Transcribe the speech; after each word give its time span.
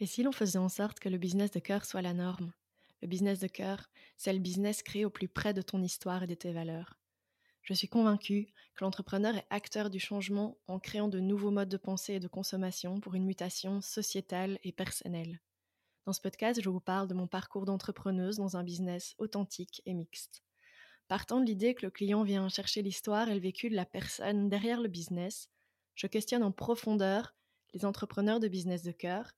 Et 0.00 0.06
si 0.06 0.22
l'on 0.22 0.32
faisait 0.32 0.58
en 0.58 0.68
sorte 0.68 0.98
que 0.98 1.08
le 1.08 1.18
business 1.18 1.52
de 1.52 1.60
cœur 1.60 1.84
soit 1.84 2.02
la 2.02 2.14
norme? 2.14 2.52
Le 3.00 3.06
business 3.06 3.38
de 3.38 3.46
cœur, 3.46 3.90
c'est 4.16 4.32
le 4.32 4.40
business 4.40 4.82
créé 4.82 5.04
au 5.04 5.10
plus 5.10 5.28
près 5.28 5.54
de 5.54 5.62
ton 5.62 5.82
histoire 5.82 6.24
et 6.24 6.26
de 6.26 6.34
tes 6.34 6.52
valeurs. 6.52 6.98
Je 7.62 7.74
suis 7.74 7.88
convaincue 7.88 8.46
que 8.74 8.84
l'entrepreneur 8.84 9.36
est 9.36 9.46
acteur 9.50 9.90
du 9.90 10.00
changement 10.00 10.58
en 10.66 10.78
créant 10.78 11.08
de 11.08 11.20
nouveaux 11.20 11.50
modes 11.50 11.68
de 11.68 11.76
pensée 11.76 12.14
et 12.14 12.20
de 12.20 12.28
consommation 12.28 13.00
pour 13.00 13.14
une 13.14 13.24
mutation 13.24 13.80
sociétale 13.80 14.58
et 14.64 14.72
personnelle. 14.72 15.40
Dans 16.06 16.12
ce 16.12 16.20
podcast, 16.20 16.60
je 16.60 16.68
vous 16.68 16.80
parle 16.80 17.08
de 17.08 17.14
mon 17.14 17.26
parcours 17.26 17.64
d'entrepreneuse 17.64 18.36
dans 18.36 18.56
un 18.56 18.64
business 18.64 19.14
authentique 19.18 19.80
et 19.86 19.94
mixte. 19.94 20.42
Partant 21.08 21.40
de 21.40 21.46
l'idée 21.46 21.74
que 21.74 21.86
le 21.86 21.90
client 21.90 22.22
vient 22.22 22.48
chercher 22.48 22.82
l'histoire 22.82 23.28
et 23.28 23.34
le 23.34 23.40
vécu 23.40 23.70
de 23.70 23.76
la 23.76 23.86
personne 23.86 24.48
derrière 24.48 24.80
le 24.80 24.88
business, 24.88 25.48
je 25.94 26.06
questionne 26.06 26.42
en 26.42 26.52
profondeur 26.52 27.34
les 27.72 27.84
entrepreneurs 27.84 28.40
de 28.40 28.48
business 28.48 28.82
de 28.82 28.92
cœur 28.92 29.32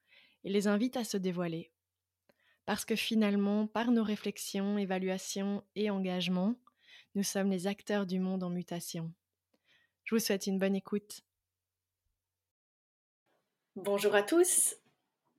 et 0.46 0.48
les 0.48 0.68
invite 0.68 0.96
à 0.96 1.02
se 1.02 1.16
dévoiler. 1.16 1.72
Parce 2.66 2.84
que 2.84 2.94
finalement, 2.94 3.66
par 3.66 3.90
nos 3.90 4.04
réflexions, 4.04 4.78
évaluations 4.78 5.64
et 5.74 5.90
engagements, 5.90 6.54
nous 7.16 7.24
sommes 7.24 7.50
les 7.50 7.66
acteurs 7.66 8.06
du 8.06 8.20
monde 8.20 8.44
en 8.44 8.50
mutation. 8.50 9.12
Je 10.04 10.14
vous 10.14 10.20
souhaite 10.20 10.46
une 10.46 10.60
bonne 10.60 10.76
écoute. 10.76 11.22
Bonjour 13.74 14.14
à 14.14 14.22
tous, 14.22 14.76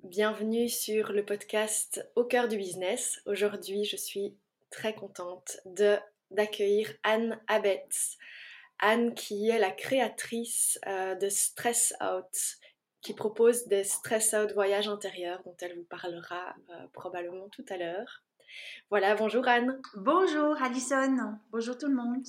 bienvenue 0.04 0.68
sur 0.68 1.14
le 1.14 1.26
podcast 1.26 2.06
Au 2.18 2.26
cœur 2.26 2.50
du 2.50 2.58
business. 2.58 3.22
Aujourd'hui, 3.26 3.86
je 3.86 3.96
suis 3.96 4.36
très 4.70 4.94
contente 4.94 5.58
d'accueillir 6.32 6.94
Anne 7.04 7.40
Abetz. 7.48 8.18
Anne 8.80 9.16
qui 9.16 9.50
est 9.50 9.58
la 9.58 9.72
créatrice 9.72 10.80
euh, 10.86 11.16
de 11.16 11.30
Stress 11.30 11.94
Out, 12.02 12.60
qui 13.08 13.14
propose 13.14 13.68
des 13.68 13.86
Stress 13.86 14.34
Out 14.34 14.52
voyages 14.52 14.90
intérieurs 14.90 15.42
dont 15.46 15.56
elle 15.62 15.78
vous 15.78 15.86
parlera 15.86 16.54
euh, 16.72 16.88
probablement 16.92 17.48
tout 17.48 17.64
à 17.70 17.78
l'heure. 17.78 18.22
Voilà, 18.90 19.16
bonjour 19.16 19.48
Anne. 19.48 19.81
Bonjour 19.95 20.62
Alison, 20.62 21.40
bonjour 21.50 21.78
tout 21.78 21.88
le 21.88 21.96
monde. 21.96 22.26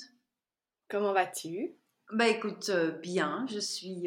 Comment 0.89 1.13
vas-tu? 1.13 1.75
Bah 2.13 2.29
écoute, 2.29 2.69
euh, 2.69 2.93
bien, 2.93 3.45
je 3.51 3.59
suis 3.59 4.07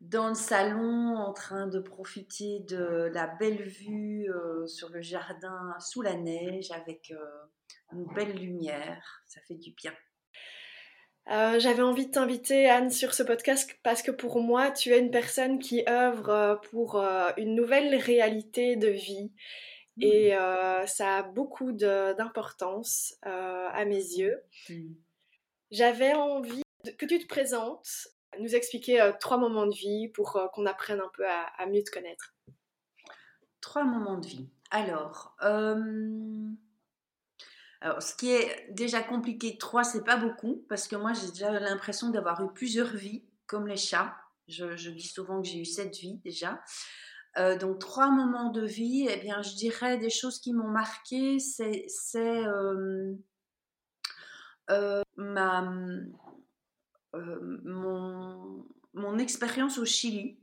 dans 0.00 0.30
le 0.30 0.34
salon 0.34 1.18
en 1.18 1.34
train 1.34 1.66
de 1.66 1.78
profiter 1.78 2.60
de 2.60 3.10
la 3.12 3.26
belle 3.26 3.62
vue 3.62 4.30
sur 4.66 4.88
le 4.88 5.02
jardin 5.02 5.76
sous 5.78 6.00
la 6.00 6.14
neige 6.14 6.70
avec 6.70 7.12
une 7.92 8.06
belle 8.14 8.34
lumière, 8.34 9.22
ça 9.26 9.42
fait 9.42 9.56
du 9.56 9.72
bien. 9.72 9.92
Euh, 11.30 11.60
j'avais 11.60 11.82
envie 11.82 12.06
de 12.06 12.10
t'inviter, 12.10 12.68
Anne, 12.68 12.90
sur 12.90 13.14
ce 13.14 13.22
podcast 13.22 13.70
parce 13.84 14.02
que 14.02 14.10
pour 14.10 14.40
moi, 14.40 14.72
tu 14.72 14.92
es 14.92 14.98
une 14.98 15.12
personne 15.12 15.60
qui 15.60 15.84
œuvre 15.88 16.28
euh, 16.30 16.56
pour 16.56 16.96
euh, 16.96 17.30
une 17.36 17.54
nouvelle 17.54 17.94
réalité 17.94 18.74
de 18.74 18.88
vie. 18.88 19.30
Mmh. 19.96 20.02
Et 20.02 20.30
ça 20.86 21.18
a 21.18 21.22
beaucoup 21.22 21.72
d'importance 21.72 23.16
à 23.22 23.84
mes 23.84 23.96
yeux. 23.96 24.42
Mmh. 24.68 24.94
J'avais 25.70 26.14
envie 26.14 26.62
que 26.96 27.06
tu 27.06 27.18
te 27.18 27.26
présentes, 27.26 28.08
nous 28.38 28.54
expliquer 28.54 29.10
trois 29.20 29.36
moments 29.36 29.66
de 29.66 29.74
vie 29.74 30.08
pour 30.08 30.40
qu'on 30.54 30.64
apprenne 30.64 31.00
un 31.00 31.10
peu 31.12 31.28
à, 31.28 31.42
à, 31.58 31.66
mieux 31.66 31.82
te 31.82 31.90
connaître. 31.90 32.34
Trois 33.60 33.84
moments 33.84 34.18
de 34.18 34.26
vie. 34.26 34.48
Alors, 34.70 35.36
ce 37.82 38.14
qui 38.14 38.30
est 38.30 38.66
déjà 38.70 39.02
compliqué, 39.02 39.56
trois, 39.58 39.84
c'est 39.84 40.04
pas 40.04 40.16
beaucoup, 40.16 40.64
parce 40.68 40.86
que 40.86 40.96
moi, 40.96 41.12
j'ai 41.14 41.28
déjà 41.28 41.58
l'impression 41.58 42.10
d'avoir 42.10 42.42
eu 42.44 42.52
plusieurs 42.52 42.94
vies, 42.94 43.24
comme 43.46 43.66
les 43.66 43.76
chats. 43.76 44.16
Je, 44.48 44.90
dis 44.90 45.06
souvent 45.06 45.40
que 45.40 45.48
j'ai 45.48 45.60
eu 45.60 45.64
sept 45.64 45.96
vies 45.96 46.18
déjà. 46.24 46.60
Euh, 47.38 47.56
donc, 47.56 47.78
trois 47.78 48.10
moments 48.10 48.50
de 48.50 48.64
vie, 48.64 49.06
eh 49.08 49.16
bien, 49.18 49.42
je 49.42 49.54
dirais 49.54 49.98
des 49.98 50.10
choses 50.10 50.40
qui 50.40 50.52
m'ont 50.52 50.68
marqué, 50.68 51.38
c'est 51.38 51.86
euh, 52.16 53.14
euh, 54.70 55.02
ma, 55.16 55.72
mon 58.94 59.18
expérience 59.18 59.78
au 59.78 59.84
Chili. 59.84 60.38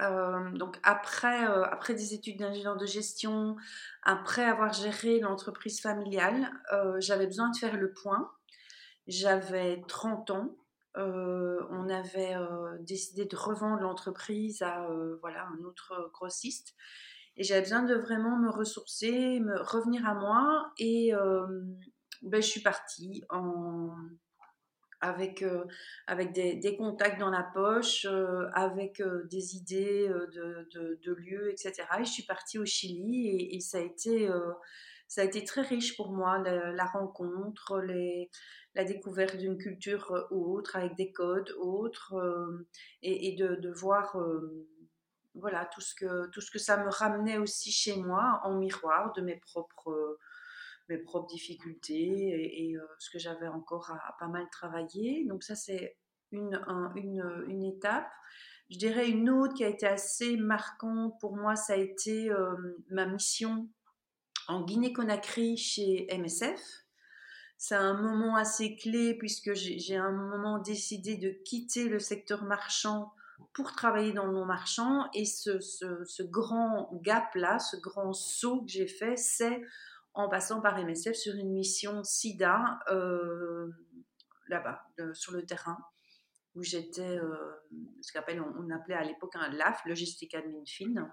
Euh, 0.00 0.50
donc 0.52 0.78
après, 0.82 1.48
euh, 1.48 1.64
après 1.64 1.94
des 1.94 2.14
études 2.14 2.38
d'ingénieur 2.38 2.76
de 2.76 2.86
gestion, 2.86 3.56
après 4.02 4.44
avoir 4.44 4.72
géré 4.72 5.20
l'entreprise 5.20 5.80
familiale, 5.80 6.50
euh, 6.72 6.96
j'avais 7.00 7.26
besoin 7.26 7.50
de 7.50 7.56
faire 7.56 7.76
le 7.76 7.92
point. 7.92 8.30
J'avais 9.06 9.82
30 9.88 10.30
ans. 10.30 10.56
on 10.96 11.88
avait 11.88 12.36
décidé 12.80 13.24
de 13.24 13.36
revendre 13.36 13.82
l'entreprise 13.82 14.62
à 14.62 14.86
voilà, 15.20 15.46
un 15.46 15.64
autre 15.64 16.10
grossiste. 16.12 16.74
Et 17.36 17.44
j'avais 17.44 17.62
besoin 17.62 17.82
de 17.82 17.94
vraiment 17.94 18.36
me 18.36 18.50
ressourcer, 18.50 19.40
me 19.40 19.58
revenir 19.62 20.06
à 20.06 20.14
moi. 20.14 20.72
Et 20.78 21.12
ben, 22.22 22.42
je 22.42 22.46
suis 22.46 22.60
partie 22.60 23.24
en 23.30 23.96
avec, 25.00 25.42
euh, 25.42 25.64
avec 26.06 26.32
des, 26.32 26.76
contacts 26.76 27.18
dans 27.18 27.30
la 27.30 27.42
poche, 27.42 28.06
euh, 28.08 28.48
avec 28.52 29.00
euh, 29.00 29.24
des 29.30 29.56
idées 29.56 30.08
de, 30.08 30.68
de, 31.02 31.12
lieux, 31.14 31.50
etc. 31.50 31.74
Et 31.98 32.04
je 32.04 32.10
suis 32.10 32.24
partie 32.24 32.58
au 32.58 32.64
Chili 32.64 33.54
et, 33.54 33.60
ça, 33.60 33.78
a 33.78 33.80
été, 33.80 34.28
ça 35.08 35.22
a 35.22 35.24
été 35.24 35.44
très 35.44 35.62
riche 35.62 35.96
pour 35.96 36.12
moi, 36.12 36.38
la, 36.38 36.84
rencontre, 36.84 37.82
la 38.74 38.84
découverte 38.84 39.36
d'une 39.36 39.58
culture 39.58 40.26
autre, 40.30 40.76
avec 40.76 40.96
des 40.96 41.12
codes 41.12 41.50
autres, 41.58 42.14
et, 43.02 43.28
et, 43.28 43.36
de, 43.36 43.56
de 43.56 43.70
voir 43.70 44.16
voilà, 45.34 45.68
tout, 45.72 45.80
ce 45.80 45.94
que, 45.94 46.28
tout 46.30 46.40
ce 46.40 46.50
que 46.50 46.58
ça 46.58 46.76
me 46.84 46.90
ramenait 46.90 47.38
aussi 47.38 47.70
chez 47.70 47.96
moi 47.96 48.40
en 48.44 48.58
miroir 48.58 49.12
de 49.12 49.22
mes 49.22 49.36
propres 49.36 50.18
mes 50.90 50.98
propres 50.98 51.28
difficultés 51.28 52.62
et, 52.62 52.76
euh, 52.76 52.80
ce 52.98 53.10
que 53.10 53.18
j'avais 53.18 53.48
encore 53.48 53.90
à, 53.90 54.16
pas 54.18 54.28
mal 54.28 54.46
travailler. 54.50 55.24
Donc 55.26 55.42
ça, 55.42 55.54
c'est 55.54 55.96
une, 56.32 56.60
une, 56.96 57.44
une, 57.48 57.64
étape. 57.64 58.10
Je 58.68 58.78
dirais 58.78 59.08
une 59.08 59.30
autre 59.30 59.54
qui 59.54 59.64
a 59.64 59.68
été 59.68 59.86
assez 59.86 60.36
marquante 60.36 61.14
pour 61.20 61.36
moi, 61.36 61.56
ça 61.56 61.74
a 61.74 61.76
été 61.76 62.30
euh, 62.30 62.54
ma 62.90 63.06
mission 63.06 63.68
en 64.48 64.62
Guinée-Conakry 64.64 65.56
chez 65.56 66.06
MSF. 66.12 66.60
C'est 67.56 67.74
un 67.74 67.94
moment 67.94 68.36
assez 68.36 68.76
clé 68.76 69.16
puisque 69.18 69.54
j'ai 69.54 69.96
un 69.96 70.12
moment 70.12 70.58
décidé 70.58 71.16
de 71.16 71.30
quitter 71.44 71.88
le 71.88 71.98
secteur 71.98 72.44
marchand 72.44 73.12
pour 73.52 73.72
travailler 73.72 74.12
dans 74.12 74.26
le 74.26 74.32
non-marchand. 74.32 75.08
Et 75.14 75.24
ce, 75.26 75.60
ce, 75.60 76.04
ce 76.04 76.22
grand 76.22 76.90
gap-là, 77.02 77.58
ce 77.58 77.76
grand 77.76 78.12
saut 78.12 78.62
que 78.62 78.68
j'ai 78.70 78.86
fait, 78.86 79.16
c'est 79.16 79.60
en 80.14 80.28
passant 80.28 80.60
par 80.60 80.78
MSF 80.78 81.14
sur 81.14 81.34
une 81.34 81.52
mission 81.52 82.02
SIDA 82.02 82.80
euh, 82.90 83.70
là-bas, 84.48 84.82
sur 85.14 85.32
le 85.32 85.44
terrain, 85.46 85.78
où 86.54 86.62
j'étais 86.62 87.18
euh, 87.18 87.52
ce 88.02 88.12
qu'on 88.12 88.54
on, 88.58 88.70
appelait 88.70 88.96
à 88.96 89.04
l'époque 89.04 89.36
un 89.36 89.48
LAF, 89.50 89.80
Logistique 89.86 90.34
Admin 90.34 90.64
Fin. 90.66 91.08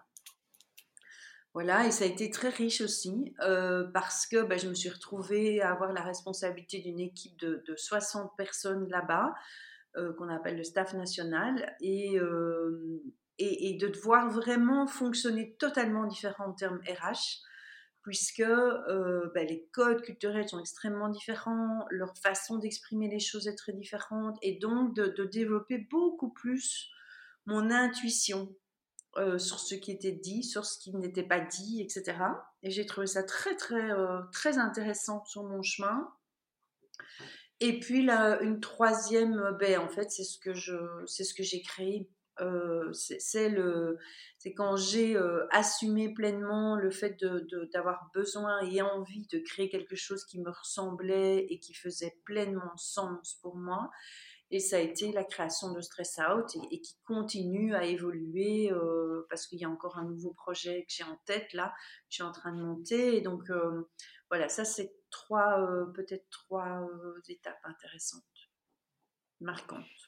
Voilà, 1.54 1.88
et 1.88 1.92
ça 1.92 2.04
a 2.04 2.08
été 2.08 2.30
très 2.30 2.50
riche 2.50 2.82
aussi 2.82 3.34
euh, 3.42 3.86
parce 3.94 4.28
que 4.28 4.44
ben, 4.44 4.60
je 4.60 4.68
me 4.68 4.76
suis 4.76 4.90
retrouvée 4.90 5.62
à 5.62 5.72
avoir 5.72 5.92
la 5.92 6.02
responsabilité 6.02 6.80
d'une 6.80 7.00
équipe 7.00 7.40
de, 7.40 7.64
60 7.76 8.36
personnes 8.38 8.88
là-bas, 8.90 9.34
qu'on 10.20 10.30
appelle 10.30 10.58
le 10.58 10.64
staff 10.64 10.94
national, 10.94 11.76
et, 11.82 12.20
et, 13.40 13.70
et, 13.70 13.78
de 13.78 13.88
devoir 13.88 14.30
vraiment 14.30 14.86
fonctionner 14.86 15.56
totalement 15.56 16.06
différent 16.06 16.50
en 16.50 16.54
termes 16.54 16.80
RH 16.88 17.42
puisque 18.08 18.40
euh, 18.40 19.30
bah, 19.36 19.44
les 19.44 19.68
codes 19.74 20.02
culturels 20.02 20.48
sont 20.48 20.62
extrêmement 20.62 21.10
différents, 21.10 21.86
leur 21.90 22.18
façon 22.18 22.58
d'exprimer 22.58 23.10
les 23.10 23.20
choses 23.20 23.50
est 23.50 23.56
très 23.56 23.74
différente, 23.74 24.38
et 24.42 24.60
donc 24.60 24.96
de, 24.96 25.26
développer 25.26 25.78
beaucoup 25.78 26.30
plus 26.30 26.90
mon 27.48 27.70
intuition 27.70 28.56
euh, 29.18 29.38
sur 29.38 29.60
ce 29.60 29.76
qui 29.76 29.92
était 29.92 30.14
dit, 30.14 30.42
sur 30.42 30.66
ce 30.66 30.80
qui 30.80 30.96
n'était 30.96 31.28
pas 31.28 31.42
dit, 31.42 31.82
etc. 31.82 32.18
Et 32.64 32.72
j'ai 32.72 32.86
trouvé 32.86 33.08
ça 33.08 33.24
très 33.24 33.58
très 33.58 33.92
euh, 33.92 34.22
très 34.32 34.58
intéressant 34.58 35.26
sur 35.26 35.44
mon 35.44 35.62
chemin. 35.62 36.10
Et 37.60 37.78
puis 37.78 38.06
là, 38.06 38.40
une 38.40 38.62
troisième, 38.62 39.58
ben, 39.60 39.80
en 39.80 39.90
fait, 39.90 40.10
c'est 40.12 40.24
ce 40.24 40.40
que 40.40 40.54
c'est 41.08 41.26
ce 41.26 41.34
que 41.34 41.44
j'ai 41.44 41.62
créé 41.62 42.10
euh, 42.42 42.92
c'est 42.94 44.54
quand 44.56 44.76
j'ai 44.76 45.16
euh, 45.16 45.46
assumé 45.52 46.14
pleinement 46.14 46.76
le 46.76 46.92
fait 46.92 47.18
d'avoir 47.74 48.10
besoin 48.14 48.62
et 48.62 48.82
envie 48.82 49.28
de 49.28 49.40
créer 49.40 49.70
quelque 49.70 49.96
chose 49.96 50.24
qui 50.26 50.40
me 50.40 50.50
ressemblait 50.50 51.46
et 51.50 51.60
qui 51.60 51.74
faisait 51.74 52.16
pleinement 52.26 52.76
sens 52.78 53.40
pour 53.42 53.56
moi 53.56 53.90
et 54.50 54.60
ça 54.60 54.78
a 54.78 54.80
été 54.80 55.12
la 55.12 55.26
création 55.26 55.74
de 55.74 55.82
Stress 55.82 56.20
Out 56.20 56.56
et, 56.72 56.80
qui 56.80 56.96
continue 57.04 57.76
à 57.76 57.84
évoluer 57.84 58.72
euh, 58.72 59.26
parce 59.30 59.46
qu'il 59.48 59.60
y 59.60 59.66
a 59.66 59.70
encore 59.70 59.98
un 59.98 60.06
nouveau 60.06 60.34
projet 60.34 60.84
que 60.84 60.94
j'ai 60.94 61.04
en 61.04 61.18
tête 61.26 61.52
là, 61.54 61.74
que 61.76 62.06
je 62.10 62.16
suis 62.16 62.24
en 62.24 62.32
train 62.32 62.54
de 62.54 62.62
monter. 62.62 63.18
Et 63.18 63.22
donc 63.22 63.44
voilà, 64.30 64.48
ça 64.48 64.64
c'est 64.64 64.94
trois, 65.10 65.68
peut-être 65.94 66.30
trois 66.30 66.88
étapes 67.28 67.60
intéressantes, 67.66 68.24
marquantes. 69.42 70.07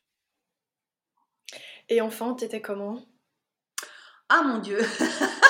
Et 1.89 2.01
enfant, 2.01 2.35
t'étais 2.35 2.61
comment? 2.61 3.05
Ah 4.29 4.43
mon 4.43 4.59
Dieu 4.59 4.79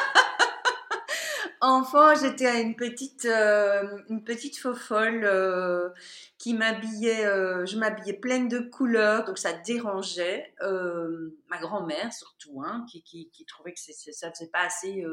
Enfant, 1.62 2.16
j'étais 2.16 2.62
une 2.62 2.78
petite, 2.78 3.26
euh, 3.26 3.98
une 4.08 4.24
petite 4.24 4.58
faux 4.58 4.74
folle 4.74 5.26
euh, 5.26 5.90
qui 6.38 6.54
m'habillait, 6.54 7.26
euh, 7.26 7.66
je 7.66 7.78
m'habillais 7.78 8.14
pleine 8.14 8.48
de 8.48 8.60
couleurs, 8.60 9.26
donc 9.26 9.38
ça 9.38 9.52
dérangeait. 9.52 10.54
ma 10.62 11.58
grand-mère 11.60 12.14
surtout, 12.14 12.62
hein, 12.64 12.86
qui, 12.90 13.04
qui, 13.04 13.46
trouvait 13.46 13.74
que 13.74 13.80
ça 13.80 14.32
faisait 14.32 14.50
pas 14.54 14.62
assez 14.62 15.04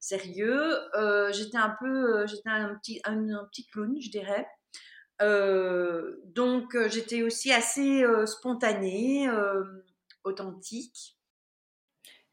sérieux. 0.00 0.76
j'étais 1.30 1.58
un 1.58 1.76
peu, 1.78 2.26
j'étais 2.26 2.48
un 2.48 2.74
petit, 2.74 3.00
un, 3.04 3.44
petit 3.52 3.66
clown, 3.66 3.96
je 4.00 4.10
dirais. 4.10 4.48
donc 6.34 6.76
j'étais 6.88 7.22
aussi 7.22 7.52
assez 7.52 8.04
spontanée, 8.26 9.28
authentique. 10.26 11.16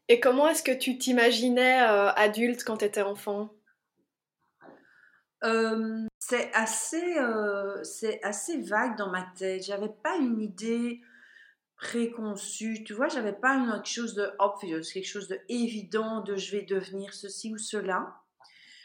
Et 0.08 0.20
comment 0.20 0.48
est-ce 0.48 0.62
que 0.62 0.72
tu 0.72 0.98
t'imaginais 0.98 1.80
euh, 1.82 2.10
adulte 2.12 2.64
quand 2.64 2.78
tu 2.78 2.84
étais 2.84 3.02
enfant? 3.02 3.54
Euh, 5.44 6.06
C'est 6.18 6.52
assez, 6.52 7.18
euh, 7.18 7.82
c'est 7.84 8.22
assez 8.22 8.60
vague 8.62 8.96
dans 8.96 9.10
ma 9.10 9.22
tête. 9.36 9.62
J'avais 9.64 9.88
pas 9.88 10.16
une 10.16 10.40
idée 10.40 11.00
préconçue. 11.76 12.84
Tu 12.84 12.92
vois, 12.92 13.08
j'avais 13.08 13.32
pas 13.32 13.54
une, 13.54 13.72
quelque 13.72 13.86
chose 13.86 14.14
de 14.14 14.30
obvious, 14.38 14.82
quelque 14.92 15.06
chose 15.06 15.28
de 15.28 15.40
évident 15.48 16.20
de 16.20 16.36
je 16.36 16.56
vais 16.56 16.62
devenir 16.62 17.12
ceci 17.14 17.52
ou 17.52 17.58
cela. 17.58 18.23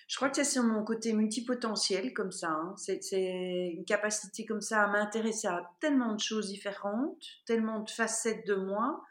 Je 0.10 0.18
crois 0.18 0.30
que 0.30 0.36
c'est 0.36 0.44
sur 0.44 0.64
mon 0.64 0.84
côté 0.84 1.14
multipotentiel 1.14 2.14
comme 2.14 2.32
ça. 2.32 2.50
Hein. 2.50 2.74
C'est 2.76 3.00
une 3.14 3.86
capacité 3.86 4.46
comme 4.46 4.60
ça 4.60 4.84
à 4.84 4.88
m'intéresser 4.88 5.48
à 5.48 5.62
tellement 5.80 6.14
de 6.14 6.20
choses 6.20 6.50
différentes, 6.50 7.24
tellement 7.46 7.80
de 7.80 7.90
facettes 7.90 8.46
de 8.46 8.56
moi 8.56 9.02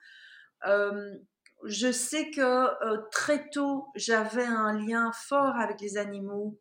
je 1.64 1.90
sais 1.90 2.30
que 2.30 2.40
euh, 2.40 2.98
très 3.10 3.48
tôt, 3.50 3.88
j'avais 3.94 4.44
un 4.44 4.72
lien 4.72 5.10
fort 5.12 5.56
avec 5.56 5.80
les 5.80 5.96
animaux 5.96 6.58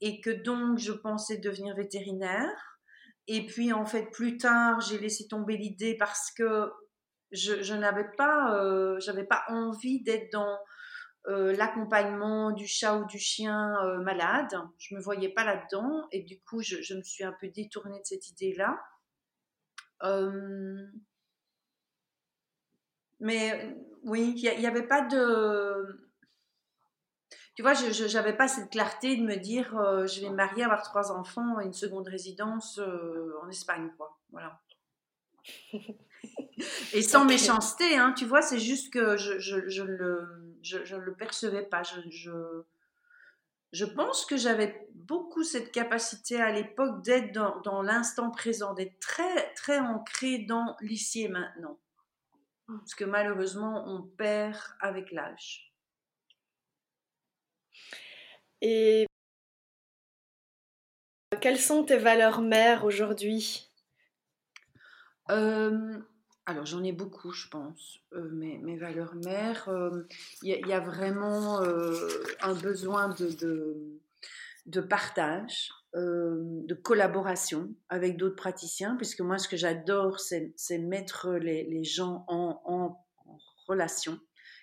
et 0.00 0.20
que 0.20 0.30
donc 0.30 0.78
je 0.78 0.92
pensais 0.92 1.38
devenir 1.38 1.74
vétérinaire. 1.74 2.78
Et 3.26 3.46
puis 3.46 3.72
en 3.72 3.84
fait, 3.84 4.10
plus 4.10 4.36
tard, 4.36 4.80
j'ai 4.80 4.98
laissé 4.98 5.26
tomber 5.28 5.56
l'idée 5.56 5.96
parce 5.96 6.30
que 6.30 6.70
je, 7.32 7.74
n'avais 7.74 8.08
pas, 8.16 8.54
euh, 8.54 8.98
j'avais 9.00 9.26
pas 9.26 9.44
envie 9.48 10.02
d'être 10.02 10.32
dans 10.32 10.58
euh, 11.28 11.54
l'accompagnement 11.56 12.50
du 12.52 12.66
chat 12.66 12.96
ou 12.96 13.04
du 13.06 13.18
chien 13.18 13.76
malade. 14.02 14.54
Je 14.78 14.94
me 14.94 15.00
voyais 15.00 15.28
pas 15.28 15.44
là-dedans 15.44 16.06
et 16.12 16.22
du 16.22 16.40
coup, 16.40 16.62
je, 16.62 16.82
je, 16.82 16.94
me 16.94 17.02
suis 17.02 17.24
un 17.24 17.34
peu 17.40 17.48
détournée 17.48 18.00
de 18.00 18.04
cette 18.06 18.28
idée-là. 18.30 18.78
mais 23.20 23.76
oui, 24.02 24.34
il 24.36 24.60
n'y 24.60 24.66
avait 24.66 24.86
pas 24.86 25.02
de. 25.02 26.08
Tu 27.58 27.62
vois, 27.62 27.74
je 27.74 28.14
n'avais 28.14 28.36
pas 28.36 28.46
cette 28.46 28.70
clarté 28.70 29.16
de 29.16 29.24
me 29.24 29.34
dire 29.34 29.76
euh, 29.76 30.06
je 30.06 30.20
vais 30.20 30.30
me 30.30 30.36
marier, 30.36 30.62
avoir 30.62 30.82
trois 30.82 31.10
enfants 31.10 31.58
et 31.58 31.64
une 31.64 31.72
seconde 31.72 32.06
résidence 32.06 32.78
euh, 32.78 33.32
en 33.42 33.48
Espagne, 33.48 33.90
quoi. 33.96 34.16
Voilà. 34.30 34.60
et 36.92 37.02
sans 37.02 37.24
méchanceté, 37.24 37.96
hein, 37.96 38.14
tu 38.16 38.26
vois, 38.26 38.42
c'est 38.42 38.60
juste 38.60 38.92
que 38.92 39.16
je, 39.16 39.40
je, 39.40 39.68
je 39.68 39.82
le, 39.82 40.47
je, 40.62 40.96
le 40.96 41.14
percevais 41.14 41.64
pas. 41.64 41.82
Je, 41.82 42.62
je, 43.72 43.84
pense 43.84 44.26
que 44.26 44.36
j'avais 44.36 44.88
beaucoup 44.94 45.42
cette 45.42 45.72
capacité 45.72 46.40
à 46.40 46.52
l'époque 46.52 47.02
d'être 47.02 47.32
dans, 47.32 47.60
dans 47.60 47.82
l'instant 47.82 48.30
présent, 48.30 48.74
d'être 48.74 48.98
très, 49.00 49.52
très 49.54 49.78
ancré 49.78 50.38
dans 50.38 50.76
l'ici 50.80 51.22
et 51.22 51.28
maintenant 51.28 51.78
ce 52.86 52.94
que 52.94 53.04
malheureusement 53.04 53.84
on 53.86 54.02
perd 54.02 54.58
avec 54.80 55.10
l'âge. 55.12 55.72
Et 58.60 59.06
quelles 61.40 61.60
sont 61.60 61.84
tes 61.84 61.98
valeurs 61.98 62.40
mères 62.40 62.84
aujourd'hui? 62.84 63.70
Euh, 65.30 65.98
Alors 66.48 66.64
j'en 66.64 66.82
ai 66.82 66.92
beaucoup, 66.92 67.30
je 67.30 67.46
pense. 67.48 68.00
Euh, 68.14 68.30
mes, 68.30 68.78
valeurs 68.78 69.14
mères, 69.16 69.68
il 70.42 70.54
euh, 70.54 70.66
y, 70.66 70.72
a 70.72 70.80
vraiment 70.80 71.60
un 71.60 72.54
besoin 72.54 73.10
de, 73.10 74.80
partage. 74.80 75.70
Euh, 75.94 76.38
de 76.64 76.74
collaboration 76.74 77.74
avec 77.90 78.16
d'autres 78.16 78.36
praticiens, 78.36 78.96
puisque 78.96 79.20
moi, 79.20 79.36
ce 79.36 79.46
que 79.46 79.58
j'adore, 79.58 80.20
c'est 80.20 80.78
mettre 80.78 81.32
les, 81.32 81.84
gens 81.84 82.24
en, 82.28 83.04
relation, 83.66 84.18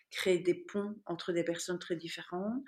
créer 0.10 0.40
des 0.40 0.56
ponts 0.56 0.96
entre 1.06 1.34
des 1.34 1.44
personnes 1.44 1.78
très 1.78 1.96
différentes. 1.96 2.64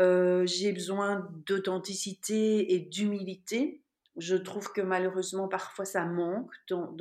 Euh, 0.00 0.44
j'ai 0.44 0.72
besoin 0.72 1.30
d'authenticité 1.46 2.74
et 2.74 2.80
d'humilité. 2.80 3.83
Je 4.16 4.36
trouve 4.36 4.72
que 4.72 4.80
malheureusement, 4.80 5.48
parfois, 5.48 5.84
ça 5.84 6.04
manque 6.04 6.52
dans, 6.68 6.92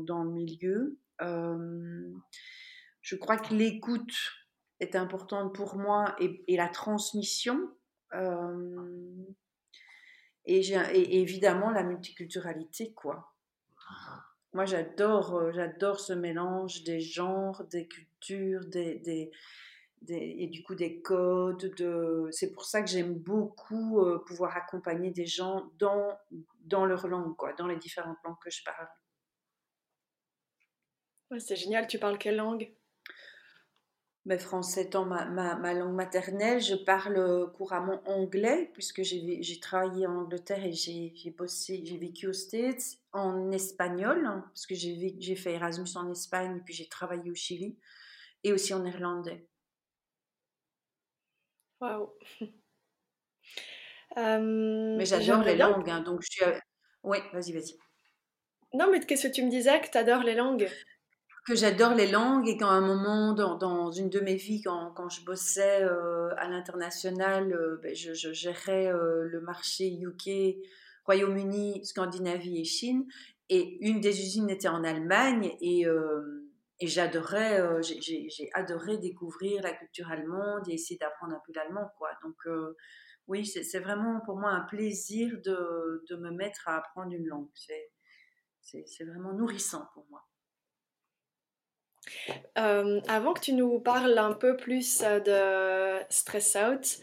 dans, 0.00 0.24
le 0.24 0.30
milieu. 0.30 0.98
Euh, 1.22 2.12
je 3.02 3.16
crois 3.16 3.36
que 3.36 3.54
l'écoute 3.54 4.14
est 4.80 4.96
importante 4.96 5.54
pour 5.54 5.76
moi 5.76 6.16
et, 6.18 6.56
la 6.56 6.68
transmission. 6.68 7.70
Et, 10.44 10.60
et, 10.60 11.20
évidemment 11.20 11.70
la 11.70 11.82
multiculturalité, 11.82 12.92
quoi. 12.94 13.32
Moi, 14.56 14.64
j'adore, 14.64 15.34
euh, 15.36 15.52
j'adore 15.52 16.00
ce 16.00 16.14
mélange 16.14 16.82
des 16.82 16.98
genres, 16.98 17.64
des 17.70 17.86
cultures, 17.86 18.64
des, 18.64 18.94
des, 19.00 19.30
et 20.10 20.46
du 20.48 20.62
coup 20.62 20.74
des 20.74 21.00
codes. 21.00 21.74
De... 21.76 22.28
C'est 22.32 22.52
pour 22.52 22.64
ça 22.64 22.82
que 22.82 22.88
j'aime 22.88 23.14
beaucoup 23.14 24.00
euh, 24.00 24.22
pouvoir 24.26 24.56
accompagner 24.56 25.10
des 25.10 25.26
gens 25.26 25.70
dans, 25.78 26.16
dans 26.60 26.86
leur 26.86 27.06
langue, 27.06 27.36
quoi, 27.36 27.52
dans 27.54 27.66
les 27.66 27.76
différentes 27.76 28.18
langues 28.24 28.38
que 28.42 28.50
je 28.50 28.62
parle. 28.64 28.88
c'est 31.40 31.56
génial. 31.56 31.86
Tu 31.86 31.98
parles 31.98 32.18
quelle 32.18 32.36
langue? 32.36 32.72
Mais 34.26 34.38
français 34.38 34.82
étant 34.82 35.04
ma, 35.04 35.24
ma, 35.24 35.72
langue 35.72 35.94
maternelle, 35.94 36.60
je 36.60 36.74
parle 36.74 37.52
couramment 37.52 38.02
anglais 38.06 38.68
puisque 38.72 39.02
j'ai 39.02 39.60
travaillé 39.60 40.04
en 40.08 40.16
Angleterre 40.16 40.64
et 40.64 40.72
j'ai 40.72 41.30
bossé, 41.38 41.80
j'ai 41.84 41.96
vécu 41.96 42.26
aux 42.26 42.32
States, 42.32 42.98
en 43.12 43.52
espagnol 43.52 44.26
hein, 44.26 44.44
parce 44.48 44.66
que 44.66 44.74
j'ai 44.74 45.36
fait 45.36 45.52
Erasmus 45.52 45.96
en 45.96 46.10
Espagne 46.10 46.56
et 46.56 46.60
puis 46.60 46.74
j'ai 46.74 46.88
travaillé 46.88 47.30
au 47.30 47.36
Chili 47.36 47.78
et 48.42 48.52
aussi 48.52 48.74
en 48.74 48.80
néerlandais. 48.80 49.46
Waouh. 51.80 52.10
mais 54.16 55.04
j'adore 55.04 55.42
les 55.42 55.56
langues, 55.56 55.90
hein, 55.90 56.00
donc 56.00 56.22
je 56.22 56.28
suis. 56.30 56.44
Oui, 57.02 57.18
vas-y, 57.32 57.52
vas-y. 57.52 57.76
Non, 58.74 58.90
mais 58.90 59.00
qu'est-ce 59.00 59.28
que 59.28 59.32
tu 59.32 59.42
me 59.42 59.50
disais 59.50 59.80
que 59.80 59.90
tu 59.90 59.98
adores 59.98 60.22
les 60.22 60.34
langues? 60.34 60.68
Que 61.46 61.54
j'adore 61.54 61.94
les 61.94 62.10
langues 62.10 62.48
et 62.48 62.56
qu'à 62.56 62.66
un 62.66 62.80
moment 62.80 63.32
dans, 63.32 63.56
dans, 63.56 63.92
une 63.92 64.10
de 64.10 64.20
mes 64.20 64.34
vies, 64.34 64.62
quand, 64.62 64.92
quand 64.96 65.08
je 65.08 65.24
bossais 65.24 65.82
euh, 65.82 66.34
à 66.36 66.48
l'international, 66.48 67.52
euh, 67.52 67.78
ben, 67.82 67.94
je, 67.94 68.12
je, 68.14 68.32
gérais 68.32 68.88
euh, 68.88 69.22
le 69.24 69.40
marché 69.40 69.92
UK, 69.92 70.56
Royaume-Uni, 71.04 71.84
Scandinavie 71.84 72.60
et 72.60 72.64
Chine. 72.64 73.06
Et 73.48 73.78
une 73.86 74.00
des 74.00 74.20
usines 74.20 74.50
était 74.50 74.68
en 74.68 74.82
Allemagne 74.82 75.52
et, 75.60 75.86
et 76.80 76.86
j'adorais, 76.86 77.82
j'ai 77.82 78.50
adoré 78.54 78.98
découvrir 78.98 79.62
la 79.62 79.72
culture 79.72 80.10
allemande 80.10 80.68
et 80.68 80.74
essayer 80.74 80.98
d'apprendre 80.98 81.34
un 81.34 81.42
peu 81.46 81.52
l'allemand. 81.54 81.90
quoi. 81.98 82.10
Donc 82.22 82.36
oui, 83.28 83.46
c'est 83.46 83.80
vraiment 83.80 84.20
pour 84.20 84.36
moi 84.36 84.50
un 84.50 84.60
plaisir 84.62 85.30
de, 85.44 86.04
de 86.08 86.16
me 86.16 86.30
mettre 86.30 86.68
à 86.68 86.76
apprendre 86.76 87.12
une 87.12 87.26
langue. 87.26 87.48
C'est 88.60 89.04
vraiment 89.04 89.32
nourrissant 89.32 89.86
pour 89.94 90.06
moi. 90.10 90.26
Euh, 92.58 93.00
avant 93.08 93.34
que 93.34 93.40
tu 93.40 93.52
nous 93.52 93.80
parles 93.80 94.16
un 94.18 94.32
peu 94.32 94.56
plus 94.56 95.02
euh, 95.02 95.20
de 96.00 96.04
Stress 96.08 96.56
Out, 96.56 97.00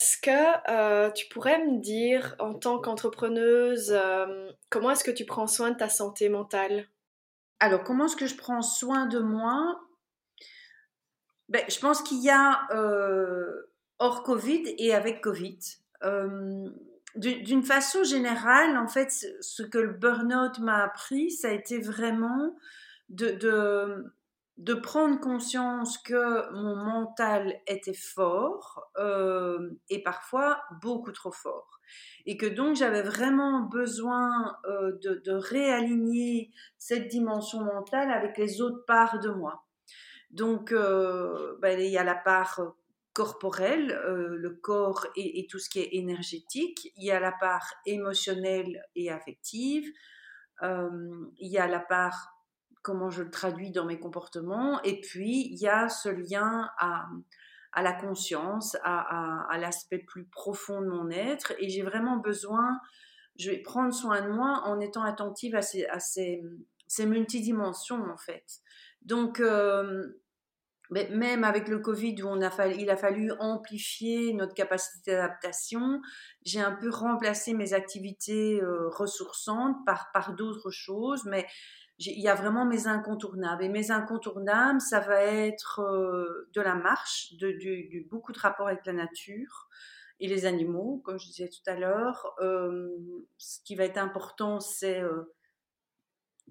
est-ce 0.00 0.18
que 0.18 0.70
euh, 0.70 1.10
tu 1.10 1.28
pourrais 1.28 1.64
me 1.64 1.78
dire, 1.80 2.34
en 2.38 2.54
tant 2.54 2.78
qu'entrepreneuse, 2.78 3.96
comment 4.68 4.90
est-ce 4.90 5.04
que 5.04 5.10
tu 5.10 5.24
prends 5.24 5.46
soin 5.46 5.70
de 5.70 5.76
ta 5.76 5.88
santé 5.88 6.28
mentale? 6.28 6.88
Alors, 7.60 7.84
comment 7.84 8.06
est-ce 8.06 8.16
que 8.16 8.26
je 8.26 8.36
prends 8.36 8.62
soin 8.62 9.06
de 9.06 9.18
moi? 9.18 9.80
Ben, 11.48 11.64
Je 11.68 11.78
pense 11.78 12.02
qu'il 12.02 12.22
y 12.22 12.30
a 12.30 12.66
hors 13.98 14.22
Covid 14.22 14.74
et 14.78 14.94
avec 14.94 15.20
Covid. 15.22 15.58
D'une 17.16 17.62
façon 17.62 18.02
générale, 18.02 18.76
en 18.76 18.88
fait, 18.88 19.10
ce 19.40 19.62
que 19.62 19.78
le 19.78 19.92
burn-out 19.92 20.58
m'a 20.58 20.82
appris, 20.82 21.30
ça 21.30 21.48
a 21.48 21.52
été 21.52 21.78
vraiment 21.78 22.56
de, 23.08 24.12
prendre 24.74 25.20
conscience 25.20 25.98
que 25.98 26.52
mon 26.52 26.76
mental 26.76 27.60
était 27.66 27.94
fort 27.94 28.90
euh, 28.96 29.70
et 29.88 30.02
parfois 30.02 30.62
beaucoup 30.80 31.12
trop 31.12 31.32
fort. 31.32 31.80
Et 32.24 32.36
que 32.36 32.46
donc 32.46 32.76
j'avais 32.76 33.02
vraiment 33.02 33.62
besoin 33.62 34.56
euh, 34.66 34.92
de, 35.02 35.32
réaligner 35.32 36.50
cette 36.78 37.08
dimension 37.08 37.60
mentale 37.64 38.10
avec 38.10 38.38
les 38.38 38.60
autres 38.60 38.84
parts 38.86 39.18
de 39.20 39.30
moi. 39.30 39.64
Donc, 40.30 40.72
ben, 40.72 41.78
il 41.78 41.90
y 41.90 41.98
a 41.98 42.02
la 42.02 42.16
part 42.16 42.74
corporelle, 43.12 43.96
le 44.08 44.50
corps 44.50 45.06
et, 45.14 45.38
et, 45.38 45.46
tout 45.46 45.60
ce 45.60 45.70
qui 45.70 45.78
est 45.78 45.90
énergétique. 45.92 46.90
Il 46.96 47.04
y 47.04 47.12
a 47.12 47.20
la 47.20 47.30
part 47.30 47.72
émotionnelle 47.86 48.82
et 48.96 49.12
affective. 49.12 49.88
il 50.60 51.28
y 51.38 51.58
a 51.58 51.68
la 51.68 51.78
part 51.78 52.33
comment 52.84 53.10
je 53.10 53.22
le 53.22 53.30
traduis 53.30 53.72
dans 53.72 53.86
mes 53.86 53.98
comportements. 53.98 54.80
Et 54.82 55.00
puis, 55.00 55.48
il 55.50 55.58
y 55.58 55.66
a 55.66 55.88
ce 55.88 56.10
lien 56.10 56.70
à, 56.78 57.82
la 57.82 57.92
conscience, 57.94 58.76
à, 58.84 59.56
l'aspect 59.58 59.98
plus 59.98 60.26
profond 60.26 60.80
de 60.82 60.86
mon 60.86 61.10
être. 61.10 61.54
Et 61.58 61.68
j'ai 61.70 61.82
vraiment 61.82 62.18
besoin, 62.18 62.78
je 63.36 63.50
vais 63.50 63.56
prendre 63.56 63.92
soin 63.92 64.20
de 64.20 64.28
moi 64.28 64.62
en 64.66 64.78
étant 64.80 65.02
attentive 65.02 65.56
à 65.56 65.62
ces, 65.62 65.86
à 65.86 65.98
ces, 65.98 66.42
multidimensions, 67.00 68.04
en 68.04 68.18
fait. 68.18 68.44
Donc, 69.00 69.40
euh, 69.40 70.20
même 70.90 71.42
avec 71.42 71.68
le 71.68 71.78
Covid 71.78 72.22
où 72.22 72.36
il 72.36 72.90
a 72.90 72.96
fallu 72.96 73.32
amplifier 73.40 74.34
notre 74.34 74.52
capacité 74.52 75.12
d'adaptation, 75.12 76.02
j'ai 76.44 76.60
un 76.60 76.72
peu 76.72 76.90
remplacé 76.90 77.54
mes 77.54 77.72
activités 77.72 78.60
euh, 78.62 78.90
ressourçantes 78.90 79.76
par, 79.86 80.12
par 80.12 80.34
d'autres 80.34 80.70
choses, 80.70 81.24
mais 81.24 81.46
il 81.98 82.20
y 82.20 82.28
a 82.28 82.34
vraiment 82.34 82.64
mes 82.64 82.86
incontournables. 82.86 83.64
Et 83.64 83.68
mes 83.68 83.90
incontournables, 83.90 84.80
ça 84.80 85.00
va 85.00 85.22
être 85.22 85.80
euh, 85.80 86.48
de 86.52 86.60
la 86.60 86.74
marche, 86.74 87.34
de, 87.34 88.08
beaucoup 88.08 88.32
de 88.32 88.38
rapport 88.38 88.68
avec 88.68 88.84
la 88.86 88.92
nature 88.92 89.68
et 90.20 90.28
les 90.28 90.46
animaux, 90.46 91.00
comme 91.04 91.18
je 91.18 91.26
disais 91.26 91.48
tout 91.48 91.70
à 91.70 91.76
l'heure. 91.76 92.34
Euh, 92.40 92.88
ce 93.38 93.60
qui 93.64 93.76
va 93.76 93.84
être 93.84 93.98
important, 93.98 94.58
c'est 94.58 95.00
euh, 95.00 95.34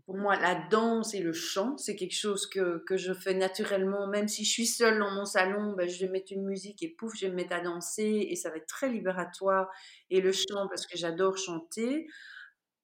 pour 0.05 0.15
moi 0.15 0.37
la 0.37 0.55
danse 0.69 1.13
et 1.13 1.21
le 1.21 1.33
chant. 1.33 1.77
C'est 1.77 1.95
quelque 1.97 2.15
chose 2.15 2.47
que, 2.47 2.81
que, 2.85 2.95
je 2.95 3.13
fais 3.13 3.33
naturellement, 3.33 4.07
même 4.07 4.29
si 4.29 4.45
je 4.45 4.51
suis 4.51 4.67
seule 4.67 4.99
dans 4.99 5.11
mon 5.11 5.25
salon, 5.25 5.73
ben, 5.73 5.89
je 5.89 6.05
vais 6.05 6.11
mettre 6.11 6.31
une 6.31 6.45
musique 6.45 6.83
et 6.83 6.89
pouf, 6.89 7.15
je 7.15 7.25
vais 7.25 7.31
me 7.31 7.35
mettre 7.35 7.53
à 7.53 7.59
danser 7.59 8.27
et 8.29 8.35
ça 8.37 8.49
va 8.49 8.57
être 8.57 8.67
très 8.67 8.89
libératoire. 8.89 9.69
Et 10.09 10.21
le 10.21 10.31
chant, 10.31 10.67
parce 10.69 10.85
que 10.85 10.97
j'adore 10.97 11.37
chanter. 11.37 12.07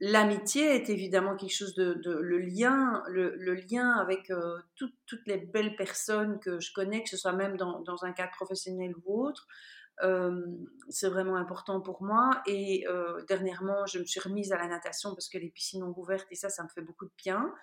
L'amitié 0.02 0.76
est 0.76 0.90
évidemment 0.90 1.36
quelque 1.36 1.54
chose 1.54 1.74
de, 1.74 2.00
le 2.06 2.40
lien, 2.40 3.04
le, 3.10 3.36
lien 3.54 3.92
avec 3.98 4.32
euh, 4.32 4.58
toutes 4.76 5.28
les 5.28 5.38
belles 5.38 5.76
personnes 5.76 6.40
que 6.40 6.62
je 6.62 6.72
connais, 6.72 7.04
que 7.04 7.10
ce 7.10 7.18
soit 7.18 7.34
même 7.34 7.58
dans, 7.58 8.04
un 8.04 8.14
cadre 8.14 8.32
professionnel 8.32 8.94
ou 9.04 9.26
autre. 9.26 9.46
Euh, 10.02 10.46
c'est 10.88 11.10
vraiment 11.10 11.36
important 11.36 11.82
pour 11.82 12.02
moi. 12.02 12.42
Et 12.48 12.88
euh, 12.88 13.22
dernièrement, 13.28 13.86
je 13.88 14.00
me 14.00 14.06
suis 14.06 14.22
remise 14.22 14.54
à 14.54 14.58
la 14.58 14.68
natation 14.68 15.14
parce 15.16 15.28
que 15.28 15.38
les 15.38 15.50
piscines 15.50 15.84
ont 15.84 15.94
ouvert 15.98 16.24
et 16.32 16.36
ça, 16.36 16.48
ça 16.48 16.64
me 16.64 16.70
fait 16.70 16.82
beaucoup 16.82 17.06
de 17.06 17.12
bien. 17.22 17.54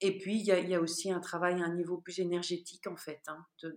et 0.00 0.18
puis, 0.18 0.36
il 0.38 0.44
y, 0.44 0.74
a 0.74 0.80
aussi 0.80 1.10
un 1.10 1.20
travail 1.20 1.60
à 1.60 1.64
un 1.64 1.74
niveau 1.74 1.98
plus 1.98 2.20
énergétique, 2.20 2.86
en 2.86 2.96
fait, 2.96 3.22
hein, 3.26 3.44
de, 3.64 3.76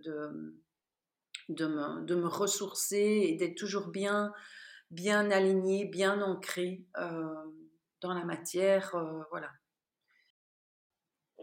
de, 1.48 1.66
me, 1.66 2.04
de, 2.04 2.14
me, 2.14 2.28
ressourcer 2.28 3.24
et 3.24 3.34
d'être 3.34 3.56
toujours 3.56 3.88
bien 3.88 4.32
bien 4.90 5.30
aligné, 5.30 5.84
bien 5.84 6.22
ancré 6.22 6.82
euh, 6.98 7.34
dans 8.00 8.14
la 8.14 8.24
matière. 8.24 8.94
Euh, 8.94 9.22
voilà. 9.30 9.50